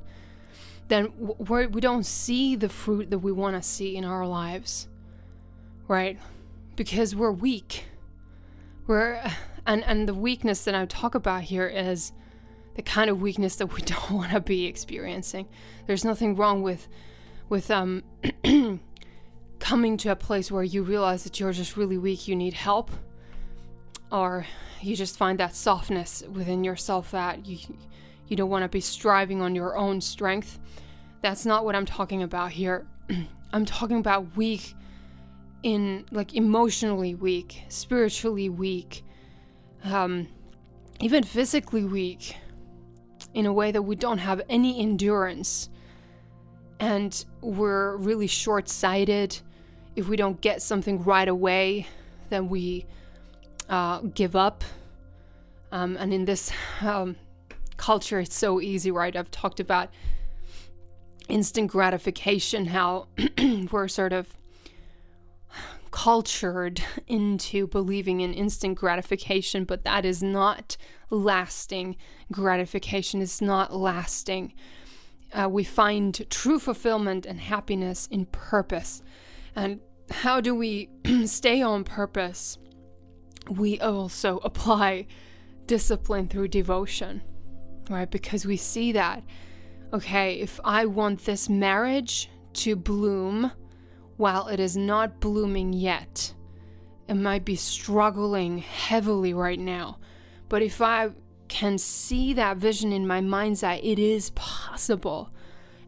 then 0.91 1.13
we're, 1.17 1.69
we 1.69 1.81
don't 1.81 2.05
see 2.05 2.57
the 2.57 2.69
fruit 2.69 3.11
that 3.11 3.21
we 3.21 3.33
want 3.33 3.57
to 3.57 3.63
see 3.63 3.97
in 3.97 4.05
our 4.05 4.27
lives, 4.27 4.89
right? 5.87 6.19
Because 6.75 7.15
we're 7.15 7.31
weak. 7.31 7.85
We're, 8.87 9.23
and, 9.67 9.85
and 9.85 10.09
the 10.09 10.15
weakness 10.15 10.65
that 10.65 10.75
I 10.75 10.85
talk 10.87 11.15
about 11.15 11.43
here 11.43 11.69
is 11.69 12.13
the 12.75 12.83
kind 12.83 13.09
of 13.09 13.23
weakness 13.23 13.57
that 13.57 13.67
we 13.69 13.81
don't 13.83 14.11
want 14.11 14.33
to 14.33 14.41
be 14.41 14.67
experiencing. 14.67 15.49
There's 15.87 16.05
nothing 16.05 16.37
wrong 16.37 16.63
with 16.63 16.89
with 17.49 17.69
um 17.71 18.05
coming 19.59 19.97
to 19.97 20.09
a 20.09 20.17
place 20.17 20.53
where 20.53 20.63
you 20.63 20.83
realize 20.85 21.25
that 21.25 21.41
you're 21.41 21.53
just 21.53 21.77
really 21.77 21.99
weak, 21.99 22.29
you 22.29 22.37
need 22.37 22.55
help, 22.55 22.91
or 24.11 24.47
you 24.81 24.95
just 24.95 25.19
find 25.19 25.39
that 25.41 25.55
softness 25.55 26.23
within 26.33 26.63
yourself 26.63 27.11
that 27.11 27.47
you 27.47 27.59
you 28.31 28.37
don't 28.37 28.49
want 28.49 28.63
to 28.63 28.69
be 28.69 28.81
striving 28.81 29.43
on 29.43 29.55
your 29.57 29.77
own 29.77 30.01
strength. 30.01 30.61
That's 31.21 31.45
not 31.45 31.65
what 31.65 31.75
I'm 31.75 31.85
talking 31.85 32.23
about 32.23 32.53
here. 32.53 32.87
I'm 33.53 33.65
talking 33.65 33.99
about 33.99 34.37
weak 34.37 34.75
in 35.65 36.07
like 36.13 36.35
emotionally 36.35 37.17
weak, 37.17 37.65
spiritually 37.69 38.49
weak, 38.49 39.05
um, 39.85 40.29
even 41.01 41.25
physically 41.25 41.85
weak 41.85 42.37
in 43.35 43.47
a 43.47 43.53
way 43.53 43.73
that 43.73 43.83
we 43.83 43.97
don't 43.97 44.19
have 44.19 44.41
any 44.49 44.81
endurance 44.81 45.69
and 46.79 47.25
we're 47.41 47.97
really 47.97 48.29
short 48.29 48.69
sighted. 48.69 49.39
If 49.97 50.09
we 50.09 50.17
don't 50.17 50.41
get 50.41 50.63
something 50.63 51.03
right 51.03 51.29
away, 51.29 51.89
then 52.29 52.49
we 52.49 52.87
uh, 53.69 54.03
give 54.15 54.37
up. 54.37 54.63
Um, 55.73 55.97
and 55.99 56.15
in 56.15 56.25
this 56.25 56.53
um, 56.81 57.17
culture, 57.81 58.21
it's 58.21 58.37
so 58.37 58.61
easy, 58.61 58.91
right? 58.91 59.17
I've 59.17 59.31
talked 59.31 59.59
about 59.59 59.89
instant 61.31 61.71
gratification, 61.71 62.67
how 62.67 63.09
we're 63.73 63.89
sort 63.89 64.13
of 64.13 64.37
cultured 65.91 66.83
into 67.07 67.67
believing 67.67 68.21
in 68.21 68.35
instant 68.35 68.77
gratification, 68.77 69.65
but 69.65 69.85
that 69.85 70.05
is 70.05 70.23
not 70.23 70.77
lasting 71.09 71.97
gratification, 72.31 73.23
it's 73.23 73.41
not 73.41 73.75
lasting. 73.75 74.53
Uh, 75.33 75.49
we 75.51 75.65
find 75.65 76.29
true 76.29 76.59
fulfillment 76.59 77.25
and 77.25 77.41
happiness 77.41 78.07
in 78.11 78.27
purpose. 78.27 79.03
And 79.57 79.81
how 80.11 80.43
do 80.43 80.55
we 80.55 80.91
stay 81.25 81.63
on 81.63 81.85
purpose? 81.85 82.59
We 83.49 83.81
also 83.81 84.39
apply 84.45 85.07
discipline 85.67 86.29
through 86.29 86.49
devotion, 86.49 87.23
right? 87.91 88.11
Because 88.11 88.47
we 88.47 88.57
see 88.57 88.93
that, 88.93 89.23
okay, 89.93 90.35
if 90.35 90.61
I 90.65 90.87
want 90.87 91.25
this 91.25 91.49
marriage 91.49 92.31
to 92.55 92.77
bloom, 92.77 93.53
while 94.17 94.49
it 94.49 94.61
is 94.61 94.77
not 94.77 95.21
blooming 95.21 95.73
yet, 95.73 96.35
it 97.09 97.15
might 97.15 97.45
be 97.45 97.57
struggling 97.57 98.59
heavily 98.59 99.35
right 99.35 99.59
now. 99.59 99.99
But 100.49 100.63
if 100.63 100.81
I 100.81 101.11
can 101.49 101.79
see 101.79 102.33
that 102.35 102.57
vision 102.57 102.93
in 102.93 103.07
my 103.07 103.21
mind's 103.21 103.63
eye, 103.63 103.81
it 103.83 103.99
is 103.99 104.31
possible. 104.31 105.31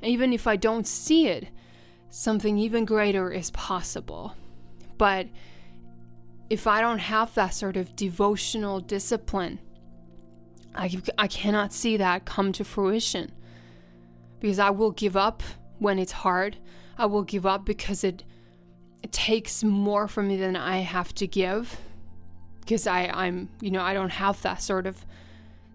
And 0.01 0.11
even 0.11 0.33
if 0.33 0.47
I 0.47 0.57
don't 0.57 0.87
see 0.87 1.29
it, 1.29 1.49
something 2.11 2.59
even 2.59 2.85
greater 2.85 3.31
is 3.31 3.51
possible. 3.53 4.35
But 4.99 5.29
if 6.51 6.67
I 6.67 6.81
don't 6.81 6.99
have 6.99 7.35
that 7.35 7.55
sort 7.55 7.77
of 7.77 7.97
devotional 7.97 8.81
discipline, 8.81 9.61
I, 10.75 11.01
I 11.19 11.27
cannot 11.27 11.73
see 11.73 11.97
that 11.99 12.25
come 12.25 12.53
to 12.53 12.65
fruition 12.65 13.33
because 14.41 14.59
I 14.59 14.71
will 14.71 14.91
give 14.91 15.17
up 15.17 15.43
when 15.79 15.99
it's 15.99 16.13
hard. 16.13 16.57
I 16.99 17.07
will 17.07 17.23
give 17.23 17.47
up 17.47 17.65
because 17.65 18.05
it, 18.05 18.25
it 19.03 19.13
takes 19.13 19.65
more 19.65 20.09
from 20.09 20.29
me 20.29 20.37
than 20.37 20.57
I 20.57 20.79
have 20.79 21.15
to 21.17 21.27
give. 21.27 21.79
because 22.61 22.87
I 22.87 23.07
I'm 23.13 23.49
you 23.61 23.71
know 23.71 23.83
I 23.83 23.95
don't 23.95 24.11
have 24.11 24.41
that 24.43 24.63
sort 24.63 24.87
of 24.87 25.05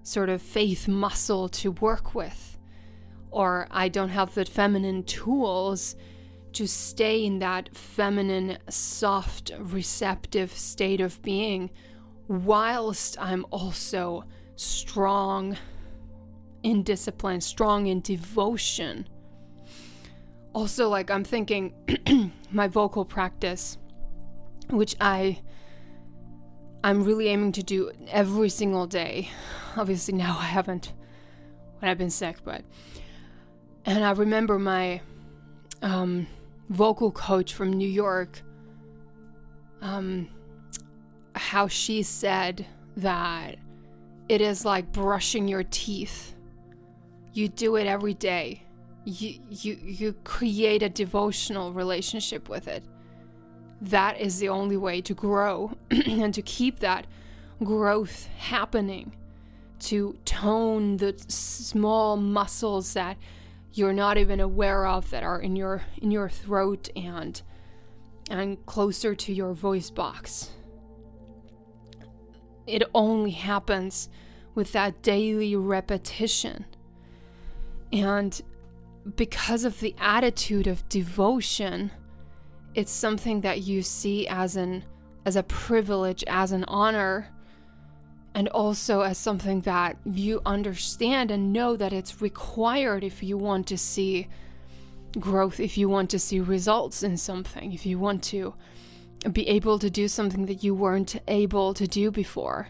sort 0.04 0.30
of 0.30 0.42
faith 0.42 0.88
muscle 0.88 1.50
to 1.50 1.72
work 1.72 2.16
with 2.16 2.58
or 3.30 3.68
I 3.72 3.90
don't 3.90 4.10
have 4.10 4.34
the 4.34 4.46
feminine 4.46 5.04
tools 5.04 5.96
to 6.54 6.66
stay 6.66 7.26
in 7.26 7.40
that 7.40 7.76
feminine 7.76 8.58
soft 8.70 9.52
receptive 9.60 10.52
state 10.54 11.02
of 11.02 11.22
being 11.22 11.70
whilst 12.28 13.18
I'm 13.22 13.46
also 13.52 14.24
strong 14.58 15.56
in 16.64 16.84
discipline, 16.84 17.40
strong 17.40 17.88
in 17.88 18.02
devotion. 18.02 19.08
Also, 20.54 20.90
like, 20.90 21.10
I'm 21.10 21.24
thinking 21.24 21.74
my 22.52 22.68
vocal 22.68 23.06
practice, 23.06 23.78
which 24.70 24.96
I. 25.00 25.40
I'm 26.84 27.04
really 27.04 27.28
aiming 27.28 27.54
to 27.54 27.64
do 27.64 27.92
every 28.08 28.50
single 28.50 28.86
day. 28.86 29.30
Obviously, 29.76 30.14
now 30.14 30.38
I 30.40 30.46
haven't 30.46 30.94
when 31.80 31.90
I've 31.90 31.98
been 31.98 32.10
sick, 32.10 32.38
but. 32.44 32.64
And 33.86 34.04
I 34.04 34.12
remember 34.12 34.60
my 34.60 35.02
um, 35.82 36.28
vocal 36.70 37.12
coach 37.12 37.54
from 37.54 37.74
New 37.74 37.88
York, 37.88 38.42
um, 39.82 40.30
how 41.36 41.68
she 41.68 42.04
said 42.04 42.66
that 42.98 43.58
it 44.30 44.42
is 44.42 44.66
like 44.66 44.92
brushing 44.92 45.48
your 45.48 45.64
teeth. 45.64 46.36
You 47.34 47.48
do 47.48 47.76
it 47.76 47.88
every 47.88 48.14
day. 48.14 48.64
You 49.06 49.40
you 49.50 49.78
you 49.82 50.14
create 50.24 50.84
a 50.84 50.90
devotional 50.90 51.72
relationship 51.72 52.50
with 52.50 52.68
it. 52.68 52.84
That 53.80 54.20
is 54.20 54.40
the 54.40 54.50
only 54.50 54.76
way 54.76 55.02
to 55.02 55.14
grow 55.14 55.78
and 55.92 56.34
to 56.34 56.42
keep 56.42 56.80
that 56.80 57.08
growth 57.64 58.28
happening. 58.38 59.16
To 59.82 60.18
tone 60.26 60.98
the 60.98 61.16
small 61.28 62.18
muscles 62.18 62.94
that 62.94 63.18
you're 63.74 63.94
not 63.94 64.18
even 64.18 64.40
aware 64.40 64.88
of 64.88 65.10
that 65.12 65.24
are 65.24 65.40
in 65.40 65.56
your 65.56 65.84
in 66.02 66.12
your 66.12 66.30
throat 66.30 66.90
and 66.96 67.42
and 68.30 68.66
closer 68.66 69.14
to 69.16 69.32
your 69.32 69.54
voice 69.54 69.90
box 69.92 70.50
it 72.68 72.84
only 72.94 73.32
happens 73.32 74.10
with 74.54 74.74
that 74.74 75.02
daily 75.02 75.56
repetition. 75.56 76.66
And 77.92 78.40
because 79.16 79.64
of 79.64 79.80
the 79.80 79.96
attitude 80.00 80.68
of 80.68 80.88
devotion, 80.90 81.92
it's 82.76 82.92
something 82.92 83.42
that 83.42 83.62
you 83.62 83.82
see 83.82 84.28
as 84.28 84.56
an 84.56 84.84
as 85.26 85.36
a 85.36 85.44
privilege, 85.44 86.24
as 86.28 86.54
an 86.54 86.64
honor, 86.70 87.28
and 88.34 88.48
also 88.50 89.02
as 89.02 89.18
something 89.18 89.60
that 89.62 89.98
you 90.06 90.42
understand 90.46 91.32
and 91.32 91.52
know 91.52 91.76
that 91.76 91.92
it's 91.92 92.22
required 92.22 93.04
if 93.04 93.22
you 93.22 93.38
want 93.38 93.68
to 93.68 93.78
see 93.78 94.28
growth, 95.20 95.60
if 95.60 95.78
you 95.78 95.90
want 95.90 96.10
to 96.12 96.20
see 96.20 96.40
results 96.40 97.04
in 97.04 97.18
something, 97.18 97.74
if 97.74 97.86
you 97.86 98.00
want 98.00 98.24
to 98.24 98.54
be 99.32 99.48
able 99.48 99.80
to 99.80 99.90
do 99.90 100.08
something 100.08 100.46
that 100.46 100.64
you 100.64 100.74
weren't 100.74 101.16
able 101.28 101.74
to 101.74 101.88
do 101.88 102.12
before. 102.12 102.70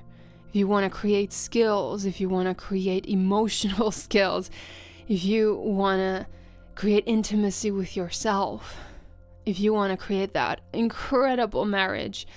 If 0.50 0.56
you 0.56 0.68
want 0.68 0.92
to 0.92 0.98
create 0.98 1.34
skills, 1.34 2.06
if 2.06 2.22
you 2.22 2.30
want 2.30 2.48
to 2.48 2.56
create 2.56 3.06
emotional 3.08 3.92
skills, 3.92 4.50
if 5.08 5.24
you 5.24 5.56
want 5.56 6.00
to 6.00 6.28
create 6.76 7.04
intimacy 7.06 7.72
with 7.72 7.96
yourself, 7.96 8.78
if 9.46 9.60
you 9.60 9.74
want 9.74 9.92
to 9.92 9.98
create 9.98 10.34
that 10.34 10.62
incredible 10.74 11.66
marriage 11.66 12.28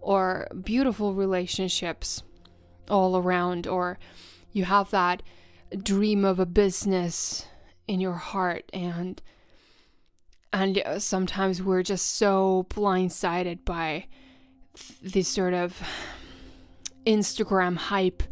or 0.00 0.48
beautiful 0.62 1.14
relationships 1.14 2.22
all 2.90 3.16
around, 3.16 3.66
or 3.66 3.98
you 4.52 4.64
have 4.64 4.90
that 4.90 5.22
dream 5.82 6.24
of 6.24 6.38
a 6.38 6.46
business 6.46 7.46
in 7.88 8.00
your 8.00 8.12
heart 8.12 8.64
and 8.72 9.22
and 10.54 10.78
uh, 10.78 11.00
sometimes 11.00 11.60
we're 11.60 11.82
just 11.82 12.14
so 12.14 12.64
blindsided 12.70 13.64
by 13.64 14.06
this 15.02 15.26
sort 15.26 15.52
of 15.52 15.82
Instagram 17.04 17.76
hype 17.76 18.22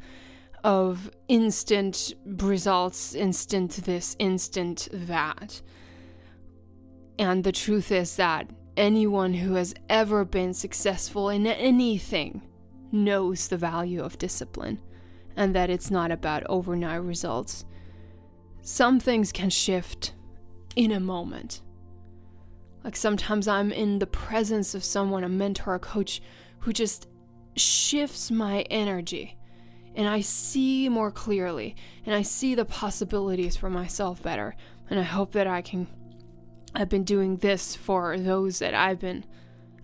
of 0.63 1.11
instant 1.27 2.15
results, 2.25 3.17
instant 3.17 3.73
this, 3.73 4.15
instant 4.21 4.89
that. 4.93 5.61
And 7.19 7.43
the 7.43 7.51
truth 7.51 7.91
is 7.91 8.15
that 8.17 8.49
anyone 8.77 9.35
who 9.35 9.55
has 9.55 9.75
ever 9.89 10.25
been 10.25 10.55
successful 10.55 11.29
in 11.29 11.45
anything 11.45 12.43
knows 12.93 13.49
the 13.49 13.59
value 13.59 14.01
of 14.01 14.17
discipline 14.19 14.81
and 15.37 15.57
that 15.57 15.71
it's 15.71 15.91
not 15.91 16.13
about 16.13 16.45
overnight 16.49 17.03
results. 17.03 17.65
Some 18.63 19.01
things 19.01 19.33
can 19.33 19.51
shift 19.51 20.13
in 20.77 20.93
a 20.93 21.01
moment 21.01 21.63
like 22.85 22.97
sometimes 22.97 23.49
I'm 23.49 23.73
in 23.73 23.99
the 23.99 24.07
presence 24.07 24.75
of 24.75 24.85
someone, 24.85 25.25
a 25.25 25.29
mentor, 25.29 25.75
a 25.75 25.79
coach, 25.79 26.21
who 26.61 26.73
just 26.73 27.09
shifts 27.57 28.31
my 28.31 28.63
energy 28.63 29.37
and 29.95 30.09
I 30.09 30.21
see 30.21 30.89
more 30.89 31.11
clearly 31.11 31.77
and 32.07 32.15
I 32.15 32.23
see 32.23 32.55
the 32.55 32.65
possibilities 32.65 33.57
for 33.57 33.69
myself 33.69 34.23
better. 34.23 34.57
And 34.89 34.99
I 34.99 35.05
hope 35.05 35.33
that 35.33 35.47
I 35.47 35.63
can. 35.63 35.87
I've 36.75 36.89
been 36.89 37.05
doing 37.05 37.37
this 37.37 37.77
for 37.77 38.19
those 38.19 38.59
that 38.61 38.75
I've 38.75 38.99
been 38.99 39.25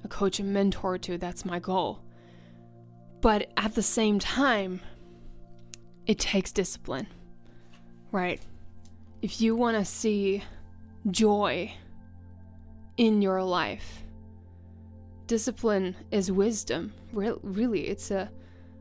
a 0.05 0.09
coach 0.09 0.41
and 0.41 0.53
mentor 0.53 0.99
to. 0.99 1.19
That's 1.19 1.45
my 1.45 1.59
goal. 1.59 2.01
But 3.21 3.51
at 3.57 3.75
the 3.75 3.83
same 3.83 4.19
time, 4.19 4.81
it 6.07 6.19
takes 6.19 6.53
discipline, 6.53 7.09
right? 8.13 8.41
If 9.21 9.41
you 9.41 9.57
want 9.57 9.77
to 9.77 9.85
see 9.85 10.45
joy 11.11 11.75
in 12.99 13.23
your 13.23 13.43
life. 13.43 14.03
Discipline 15.27 15.97
is 16.11 16.31
wisdom. 16.31 16.93
Re- 17.13 17.33
really, 17.43 17.89
it's 17.89 18.11
a 18.11 18.31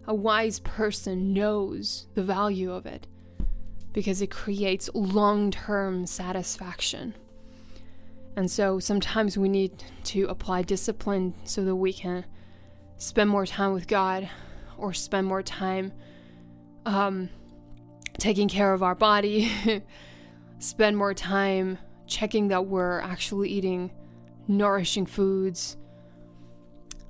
a 0.08 0.15
wise 0.15 0.60
person 0.60 1.34
knows 1.34 2.08
the 2.15 2.23
value 2.23 2.71
of 2.71 2.86
it 2.86 3.06
because 3.91 4.21
it 4.21 4.32
creates 4.32 4.89
long-term 4.93 6.06
satisfaction. 6.06 7.13
And 8.38 8.49
so 8.49 8.80
sometimes 8.80 9.38
we 9.38 9.49
need 9.49 9.84
to 10.06 10.25
apply 10.25 10.62
discipline 10.62 11.34
so 11.43 11.65
that 11.65 11.75
we 11.75 11.91
can 11.91 12.23
spend 12.97 13.30
more 13.30 13.45
time 13.45 13.73
with 13.73 13.88
God 13.88 14.30
or 14.77 14.93
spend 14.93 15.27
more 15.27 15.43
time 15.43 15.91
um, 16.86 17.30
taking 18.17 18.47
care 18.47 18.73
of 18.73 18.84
our 18.84 18.95
body, 18.95 19.51
spend 20.60 20.95
more 20.95 21.13
time 21.13 21.80
checking 22.06 22.47
that 22.47 22.65
we're 22.65 23.01
actually 23.01 23.49
eating 23.49 23.91
nourishing 24.47 25.05
foods, 25.05 25.77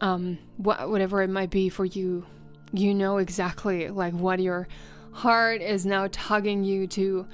um, 0.02 0.38
wh- 0.58 0.90
whatever 0.90 1.22
it 1.22 1.30
might 1.30 1.50
be 1.50 1.70
for 1.70 1.86
you, 1.86 2.26
you 2.74 2.94
know 2.94 3.18
exactly 3.18 3.90
like 3.90 4.14
what 4.14 4.40
your 4.40 4.68
heart 5.12 5.62
is 5.62 5.86
now 5.86 6.08
tugging 6.12 6.64
you 6.64 6.86
to 6.88 7.28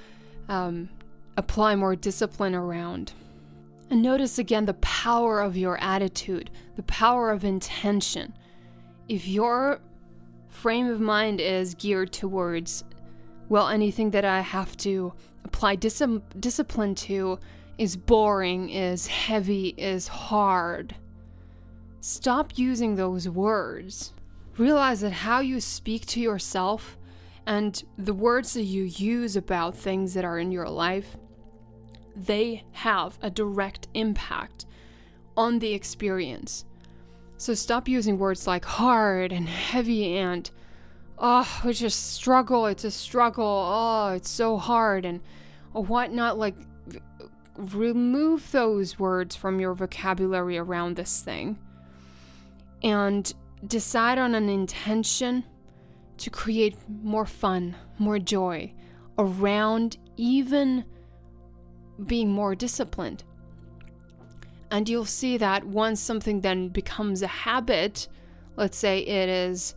um, 0.47 0.89
apply 1.37 1.75
more 1.75 1.95
discipline 1.95 2.55
around. 2.55 3.13
And 3.89 4.01
notice 4.01 4.39
again 4.39 4.65
the 4.65 4.75
power 4.75 5.41
of 5.41 5.57
your 5.57 5.77
attitude, 5.81 6.49
the 6.75 6.83
power 6.83 7.31
of 7.31 7.43
intention. 7.43 8.33
If 9.09 9.27
your 9.27 9.81
frame 10.47 10.87
of 10.87 10.99
mind 10.99 11.41
is 11.41 11.73
geared 11.75 12.13
towards, 12.13 12.83
well, 13.49 13.67
anything 13.67 14.11
that 14.11 14.23
I 14.23 14.41
have 14.41 14.77
to 14.77 15.13
apply 15.43 15.75
dis- 15.75 16.01
discipline 16.39 16.95
to 16.95 17.39
is 17.77 17.95
boring, 17.95 18.69
is 18.69 19.07
heavy, 19.07 19.69
is 19.77 20.07
hard. 20.07 20.95
Stop 22.01 22.57
using 22.57 22.95
those 22.95 23.27
words. 23.27 24.13
Realize 24.57 25.01
that 25.01 25.11
how 25.13 25.39
you 25.39 25.59
speak 25.59 26.05
to 26.07 26.19
yourself 26.19 26.97
and 27.45 27.83
the 27.97 28.13
words 28.13 28.53
that 28.53 28.63
you 28.63 28.83
use 28.83 29.35
about 29.35 29.75
things 29.75 30.13
that 30.13 30.23
are 30.23 30.39
in 30.39 30.51
your 30.51 30.69
life, 30.69 31.17
they 32.15 32.63
have 32.71 33.17
a 33.21 33.29
direct 33.29 33.87
impact 33.93 34.65
on 35.35 35.59
the 35.59 35.73
experience. 35.73 36.65
So 37.37 37.53
stop 37.53 37.87
using 37.87 38.19
words 38.19 38.47
like 38.47 38.63
hard 38.63 39.31
and 39.31 39.49
heavy 39.49 40.17
and 40.17 40.49
oh, 41.17 41.61
it's 41.65 41.81
a 41.81 41.89
struggle, 41.89 42.67
it's 42.67 42.83
a 42.83 42.91
struggle, 42.91 43.45
oh, 43.45 44.13
it's 44.13 44.29
so 44.29 44.57
hard 44.57 45.05
and 45.05 45.21
whatnot. 45.73 46.37
Like 46.37 46.55
remove 47.57 48.51
those 48.51 48.97
words 48.99 49.35
from 49.35 49.59
your 49.59 49.73
vocabulary 49.73 50.57
around 50.57 50.95
this 50.95 51.21
thing 51.21 51.57
and 52.81 53.33
decide 53.65 54.17
on 54.17 54.35
an 54.35 54.49
intention 54.49 55.43
to 56.17 56.29
create 56.29 56.75
more 56.87 57.25
fun, 57.25 57.75
more 57.97 58.19
joy 58.19 58.71
around 59.17 59.97
even 60.17 60.83
being 62.05 62.31
more 62.31 62.55
disciplined. 62.55 63.23
And 64.71 64.89
you'll 64.89 65.05
see 65.05 65.37
that 65.37 65.65
once 65.65 65.99
something 65.99 66.41
then 66.41 66.69
becomes 66.69 67.21
a 67.21 67.27
habit, 67.27 68.07
Let's 68.55 68.77
say 68.77 68.99
it 68.99 69.29
is 69.29 69.73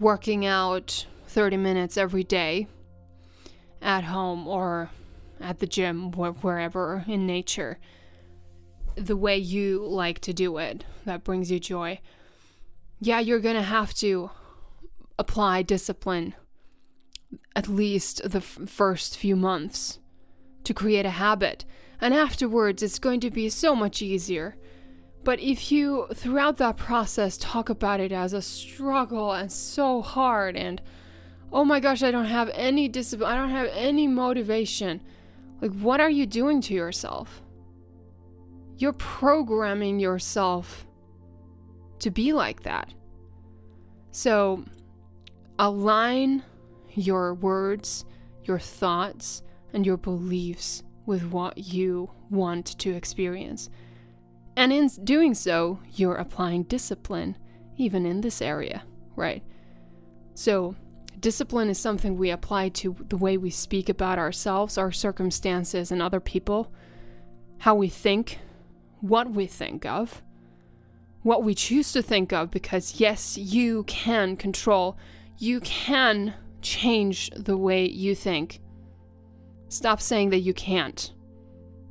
working 0.00 0.44
out 0.46 1.06
30 1.28 1.56
minutes 1.58 1.96
every 1.96 2.24
day 2.24 2.66
at 3.80 4.04
home 4.04 4.48
or 4.48 4.90
at 5.40 5.58
the 5.58 5.66
gym, 5.66 6.12
wherever 6.12 7.04
in 7.06 7.26
nature, 7.26 7.78
the 8.94 9.16
way 9.16 9.36
you 9.36 9.84
like 9.86 10.20
to 10.20 10.32
do 10.32 10.56
it 10.58 10.84
that 11.04 11.24
brings 11.24 11.50
you 11.50 11.60
joy. 11.60 12.00
Yeah, 13.00 13.20
you're 13.20 13.40
going 13.40 13.56
to 13.56 13.62
have 13.62 13.92
to 13.94 14.30
apply 15.18 15.62
discipline 15.62 16.34
at 17.54 17.68
least 17.68 18.22
the 18.28 18.38
f- 18.38 18.58
first 18.66 19.16
few 19.16 19.36
months 19.36 19.98
to 20.64 20.74
create 20.74 21.06
a 21.06 21.10
habit. 21.10 21.64
And 22.00 22.12
afterwards, 22.12 22.82
it's 22.82 22.98
going 22.98 23.20
to 23.20 23.30
be 23.30 23.48
so 23.48 23.74
much 23.74 24.02
easier. 24.02 24.56
But 25.24 25.40
if 25.40 25.72
you, 25.72 26.06
throughout 26.14 26.58
that 26.58 26.76
process, 26.76 27.36
talk 27.36 27.68
about 27.68 28.00
it 28.00 28.12
as 28.12 28.32
a 28.32 28.42
struggle 28.42 29.32
and 29.32 29.50
so 29.50 30.02
hard, 30.02 30.56
and 30.56 30.80
oh 31.52 31.64
my 31.64 31.80
gosh, 31.80 32.02
I 32.02 32.10
don't 32.10 32.26
have 32.26 32.50
any 32.54 32.88
discipline, 32.88 33.30
I 33.30 33.36
don't 33.36 33.50
have 33.50 33.70
any 33.72 34.06
motivation, 34.06 35.00
like, 35.60 35.72
what 35.72 36.00
are 36.00 36.10
you 36.10 36.26
doing 36.26 36.60
to 36.62 36.74
yourself? 36.74 37.42
You're 38.78 38.92
programming 38.92 39.98
yourself 39.98 40.86
to 42.00 42.10
be 42.10 42.32
like 42.32 42.62
that. 42.62 42.92
So, 44.10 44.64
align 45.58 46.42
your 46.90 47.34
words, 47.34 48.04
your 48.44 48.58
thoughts, 48.58 49.42
and 49.72 49.84
your 49.84 49.96
beliefs 49.96 50.82
with 51.06 51.30
what 51.30 51.58
you 51.58 52.10
want 52.30 52.78
to 52.78 52.94
experience. 52.94 53.70
And 54.56 54.72
in 54.72 54.88
doing 55.04 55.34
so, 55.34 55.80
you're 55.92 56.16
applying 56.16 56.64
discipline, 56.64 57.36
even 57.76 58.06
in 58.06 58.22
this 58.22 58.40
area, 58.40 58.84
right? 59.14 59.42
So, 60.34 60.74
discipline 61.20 61.68
is 61.68 61.78
something 61.78 62.16
we 62.16 62.30
apply 62.30 62.68
to 62.70 62.96
the 63.08 63.16
way 63.16 63.36
we 63.36 63.50
speak 63.50 63.88
about 63.88 64.18
ourselves, 64.18 64.78
our 64.78 64.92
circumstances, 64.92 65.90
and 65.90 66.02
other 66.02 66.20
people, 66.20 66.72
how 67.58 67.74
we 67.74 67.88
think, 67.88 68.38
what 69.00 69.30
we 69.30 69.46
think 69.46 69.86
of, 69.86 70.22
what 71.22 71.42
we 71.42 71.54
choose 71.54 71.92
to 71.92 72.02
think 72.02 72.32
of, 72.32 72.50
because 72.50 73.00
yes, 73.00 73.36
you 73.36 73.84
can 73.84 74.36
control, 74.36 74.96
you 75.38 75.60
can 75.60 76.34
change 76.62 77.30
the 77.30 77.56
way 77.56 77.86
you 77.88 78.14
think. 78.14 78.60
Stop 79.68 80.00
saying 80.00 80.30
that 80.30 80.40
you 80.40 80.54
can't. 80.54 81.12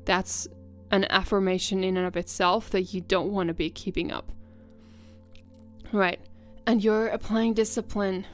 That's 0.05 0.47
an 0.91 1.05
affirmation 1.09 1.83
in 1.83 1.97
and 1.97 2.07
of 2.07 2.15
itself 2.15 2.69
that 2.69 2.93
you 2.93 3.01
don't 3.01 3.31
want 3.31 3.47
to 3.47 3.53
be 3.53 3.69
keeping 3.69 4.11
up. 4.11 4.31
Right. 5.91 6.19
And 6.67 6.83
you're 6.83 7.07
applying 7.07 7.53
discipline 7.53 8.25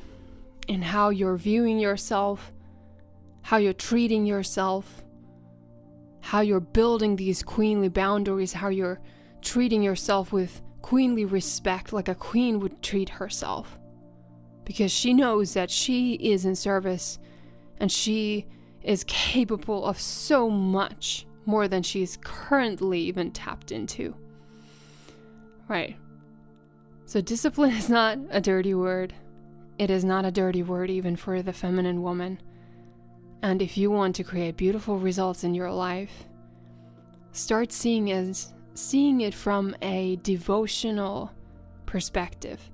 in 0.71 0.81
how 0.81 1.09
you're 1.09 1.35
viewing 1.35 1.77
yourself, 1.77 2.53
how 3.41 3.57
you're 3.57 3.73
treating 3.73 4.25
yourself, 4.25 5.03
how 6.21 6.39
you're 6.39 6.61
building 6.61 7.17
these 7.17 7.43
queenly 7.43 7.89
boundaries, 7.89 8.53
how 8.53 8.69
you're 8.69 9.01
treating 9.41 9.83
yourself 9.83 10.31
with 10.31 10.61
queenly 10.81 11.25
respect 11.25 11.91
like 11.91 12.07
a 12.07 12.15
queen 12.15 12.57
would 12.61 12.81
treat 12.81 13.09
herself 13.09 13.77
because 14.63 14.93
she 14.93 15.13
knows 15.13 15.53
that 15.55 15.69
she 15.69 16.13
is 16.13 16.45
in 16.45 16.55
service 16.55 17.19
and 17.77 17.91
she 17.91 18.47
is 18.81 19.03
capable 19.03 19.85
of 19.85 19.99
so 19.99 20.49
much 20.49 21.27
more 21.45 21.67
than 21.67 21.83
she's 21.83 22.17
currently 22.23 23.01
even 23.01 23.29
tapped 23.31 23.73
into. 23.73 24.15
Right. 25.67 25.97
So, 27.05 27.19
discipline 27.19 27.71
is 27.71 27.89
not 27.89 28.17
a 28.29 28.39
dirty 28.39 28.73
word. 28.73 29.13
It 29.81 29.89
is 29.89 30.05
not 30.05 30.25
a 30.25 30.31
dirty 30.31 30.61
word 30.61 30.91
even 30.91 31.15
for 31.15 31.41
the 31.41 31.51
feminine 31.51 32.03
woman. 32.03 32.39
And 33.41 33.63
if 33.63 33.77
you 33.77 33.89
want 33.89 34.15
to 34.17 34.23
create 34.23 34.55
beautiful 34.55 34.99
results 34.99 35.43
in 35.43 35.55
your 35.55 35.71
life, 35.71 36.25
start 37.31 37.71
seeing 37.71 38.11
as 38.11 38.53
seeing 38.75 39.21
it 39.21 39.33
from 39.33 39.75
a 39.81 40.17
devotional 40.17 41.31
perspective 41.87 42.69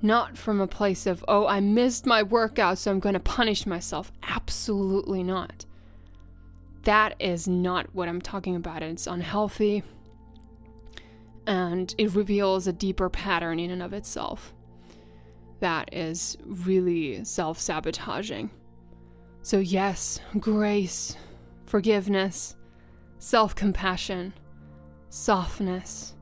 not 0.00 0.38
from 0.38 0.62
a 0.62 0.66
place 0.66 1.06
of, 1.06 1.22
oh, 1.28 1.46
I 1.46 1.60
missed 1.60 2.06
my 2.06 2.22
workout, 2.22 2.78
so 2.78 2.90
I'm 2.90 3.00
going 3.00 3.12
to 3.12 3.20
punish 3.20 3.66
myself. 3.66 4.10
Absolutely 4.22 5.22
not. 5.22 5.66
That 6.84 7.16
is 7.20 7.46
not 7.46 7.94
what 7.94 8.08
I'm 8.08 8.22
talking 8.22 8.56
about. 8.56 8.82
It's 8.82 9.06
unhealthy 9.06 9.82
and 11.46 11.94
it 11.98 12.14
reveals 12.14 12.66
a 12.66 12.72
deeper 12.72 13.10
pattern 13.10 13.58
in 13.58 13.70
and 13.70 13.82
of 13.82 13.92
itself 13.92 14.54
that 15.60 15.94
is 15.94 16.36
really 16.44 17.24
self 17.24 17.58
sabotaging. 17.58 18.50
So, 19.42 19.58
yes, 19.58 20.20
grace, 20.38 21.16
forgiveness, 21.66 22.56
self 23.18 23.54
compassion, 23.54 24.34
softness 25.08 26.14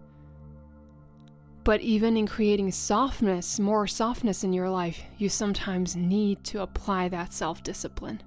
but 1.68 1.82
even 1.82 2.16
in 2.16 2.26
creating 2.26 2.72
softness, 2.72 3.60
more 3.60 3.86
softness 3.86 4.42
in 4.42 4.54
your 4.54 4.70
life, 4.70 5.02
you 5.18 5.28
sometimes 5.28 5.94
need 5.94 6.42
to 6.44 6.62
apply 6.62 7.10
that 7.10 7.34
self 7.34 7.62
discipline. 7.62 8.22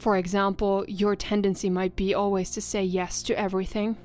For 0.00 0.16
example, 0.16 0.84
your 0.88 1.14
tendency 1.14 1.70
might 1.70 1.94
be 1.94 2.14
always 2.14 2.50
to 2.50 2.60
say 2.60 2.82
yes 2.82 3.22
to 3.22 3.38
everything, 3.38 3.96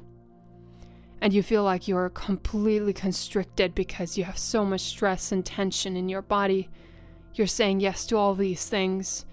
and 1.24 1.32
you 1.32 1.42
feel 1.42 1.64
like 1.64 1.88
you're 1.88 2.10
completely 2.10 2.92
constricted 2.92 3.74
because 3.74 4.18
you 4.18 4.26
have 4.26 4.38
so 4.38 4.66
much 4.66 4.82
stress 4.82 5.32
and 5.32 5.46
tension 5.46 5.96
in 5.96 6.10
your 6.10 6.22
body. 6.22 6.70
You're 7.34 7.48
saying 7.48 7.80
yes 7.80 8.06
to 8.08 8.18
all 8.18 8.36
these 8.36 8.66
things. 8.66 9.26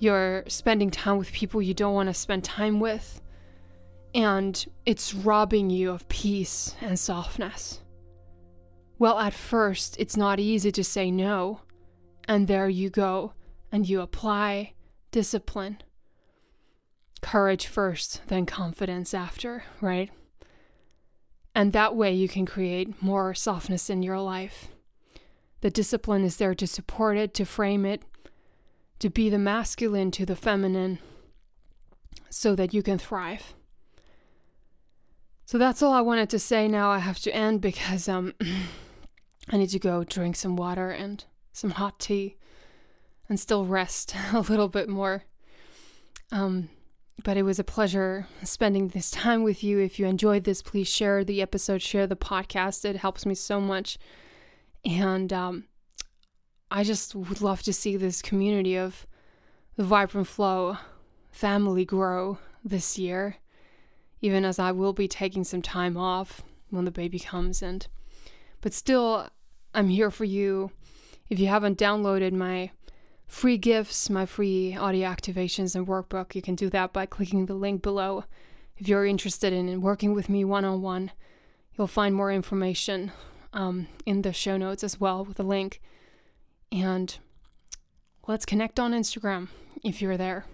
You're 0.00 0.42
spending 0.48 0.90
time 0.90 1.18
with 1.18 1.30
people 1.30 1.62
you 1.62 1.72
don't 1.72 1.94
want 1.94 2.08
to 2.08 2.14
spend 2.14 2.42
time 2.42 2.80
with 2.80 3.22
and 4.12 4.66
it's 4.84 5.14
robbing 5.14 5.70
you 5.70 5.92
of 5.92 6.08
peace 6.08 6.74
and 6.80 6.98
softness. 6.98 7.80
Well, 8.98 9.16
at 9.20 9.32
first, 9.32 10.00
it's 10.00 10.16
not 10.16 10.40
easy 10.40 10.72
to 10.72 10.82
say 10.82 11.12
no, 11.12 11.60
and 12.26 12.48
there 12.48 12.68
you 12.68 12.90
go, 12.90 13.34
and 13.70 13.88
you 13.88 14.00
apply 14.00 14.72
discipline. 15.12 15.78
Courage 17.22 17.68
first, 17.68 18.22
then 18.26 18.46
confidence 18.46 19.14
after, 19.14 19.62
right? 19.80 20.10
And 21.60 21.74
that 21.74 21.94
way 21.94 22.14
you 22.14 22.26
can 22.26 22.46
create 22.46 23.02
more 23.02 23.34
softness 23.34 23.90
in 23.90 24.02
your 24.02 24.18
life. 24.18 24.68
The 25.60 25.68
discipline 25.68 26.24
is 26.24 26.38
there 26.38 26.54
to 26.54 26.66
support 26.66 27.18
it, 27.18 27.34
to 27.34 27.44
frame 27.44 27.84
it, 27.84 28.00
to 28.98 29.10
be 29.10 29.28
the 29.28 29.38
masculine 29.38 30.10
to 30.12 30.24
the 30.24 30.36
feminine, 30.36 31.00
so 32.30 32.56
that 32.56 32.72
you 32.72 32.82
can 32.82 32.96
thrive. 32.96 33.52
So 35.44 35.58
that's 35.58 35.82
all 35.82 35.92
I 35.92 36.00
wanted 36.00 36.30
to 36.30 36.38
say. 36.38 36.66
Now 36.66 36.92
I 36.92 36.98
have 37.00 37.18
to 37.18 37.34
end 37.36 37.60
because 37.60 38.08
um 38.08 38.32
I 39.50 39.58
need 39.58 39.68
to 39.68 39.78
go 39.78 40.02
drink 40.02 40.36
some 40.36 40.56
water 40.56 40.90
and 40.90 41.22
some 41.52 41.72
hot 41.72 41.98
tea 42.00 42.38
and 43.28 43.38
still 43.38 43.66
rest 43.66 44.14
a 44.32 44.40
little 44.40 44.68
bit 44.68 44.88
more. 44.88 45.24
Um 46.32 46.70
but 47.22 47.36
it 47.36 47.42
was 47.42 47.58
a 47.58 47.64
pleasure 47.64 48.26
spending 48.42 48.88
this 48.88 49.10
time 49.10 49.42
with 49.42 49.62
you. 49.62 49.78
If 49.78 49.98
you 49.98 50.06
enjoyed 50.06 50.44
this, 50.44 50.62
please 50.62 50.88
share 50.88 51.24
the 51.24 51.42
episode, 51.42 51.82
share 51.82 52.06
the 52.06 52.16
podcast. 52.16 52.84
It 52.84 52.96
helps 52.96 53.26
me 53.26 53.34
so 53.34 53.60
much. 53.60 53.98
And 54.84 55.32
um, 55.32 55.64
I 56.70 56.84
just 56.84 57.14
would 57.14 57.42
love 57.42 57.62
to 57.62 57.72
see 57.72 57.96
this 57.96 58.22
community 58.22 58.76
of 58.76 59.06
the 59.76 59.84
Vibrant 59.84 60.28
Flow 60.28 60.78
family 61.30 61.84
grow 61.84 62.38
this 62.64 62.98
year 62.98 63.36
even 64.20 64.44
as 64.44 64.58
I 64.58 64.72
will 64.72 64.92
be 64.92 65.08
taking 65.08 65.44
some 65.44 65.62
time 65.62 65.96
off 65.96 66.42
when 66.70 66.84
the 66.84 66.90
baby 66.90 67.18
comes 67.18 67.62
and 67.62 67.86
but 68.60 68.74
still 68.74 69.28
I'm 69.72 69.88
here 69.88 70.10
for 70.10 70.24
you. 70.24 70.72
If 71.28 71.38
you 71.38 71.46
haven't 71.46 71.78
downloaded 71.78 72.32
my 72.32 72.72
free 73.30 73.56
gifts, 73.56 74.10
my 74.10 74.26
free 74.26 74.76
audio 74.76 75.08
activations 75.08 75.76
and 75.76 75.86
workbook, 75.86 76.34
you 76.34 76.42
can 76.42 76.56
do 76.56 76.68
that 76.68 76.92
by 76.92 77.06
clicking 77.06 77.46
the 77.46 77.54
link 77.54 77.80
below. 77.80 78.24
If 78.76 78.88
you're 78.88 79.06
interested 79.06 79.52
in 79.52 79.80
working 79.80 80.14
with 80.14 80.28
me 80.28 80.44
one 80.44 80.64
on 80.64 80.82
one, 80.82 81.12
you'll 81.78 81.86
find 81.86 82.14
more 82.14 82.32
information 82.32 83.12
um, 83.52 83.86
in 84.04 84.22
the 84.22 84.32
show 84.32 84.56
notes 84.56 84.82
as 84.82 84.98
well 84.98 85.24
with 85.24 85.38
a 85.38 85.44
link. 85.44 85.80
And 86.72 87.16
let's 88.26 88.44
connect 88.44 88.80
on 88.80 88.92
Instagram 88.92 89.48
if 89.84 90.02
you're 90.02 90.16
there. 90.16 90.44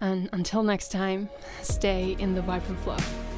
And 0.00 0.30
until 0.32 0.62
next 0.62 0.90
time, 0.90 1.28
stay 1.62 2.16
in 2.18 2.34
the 2.34 2.42
vibrant 2.42 2.80
flow. 2.80 3.29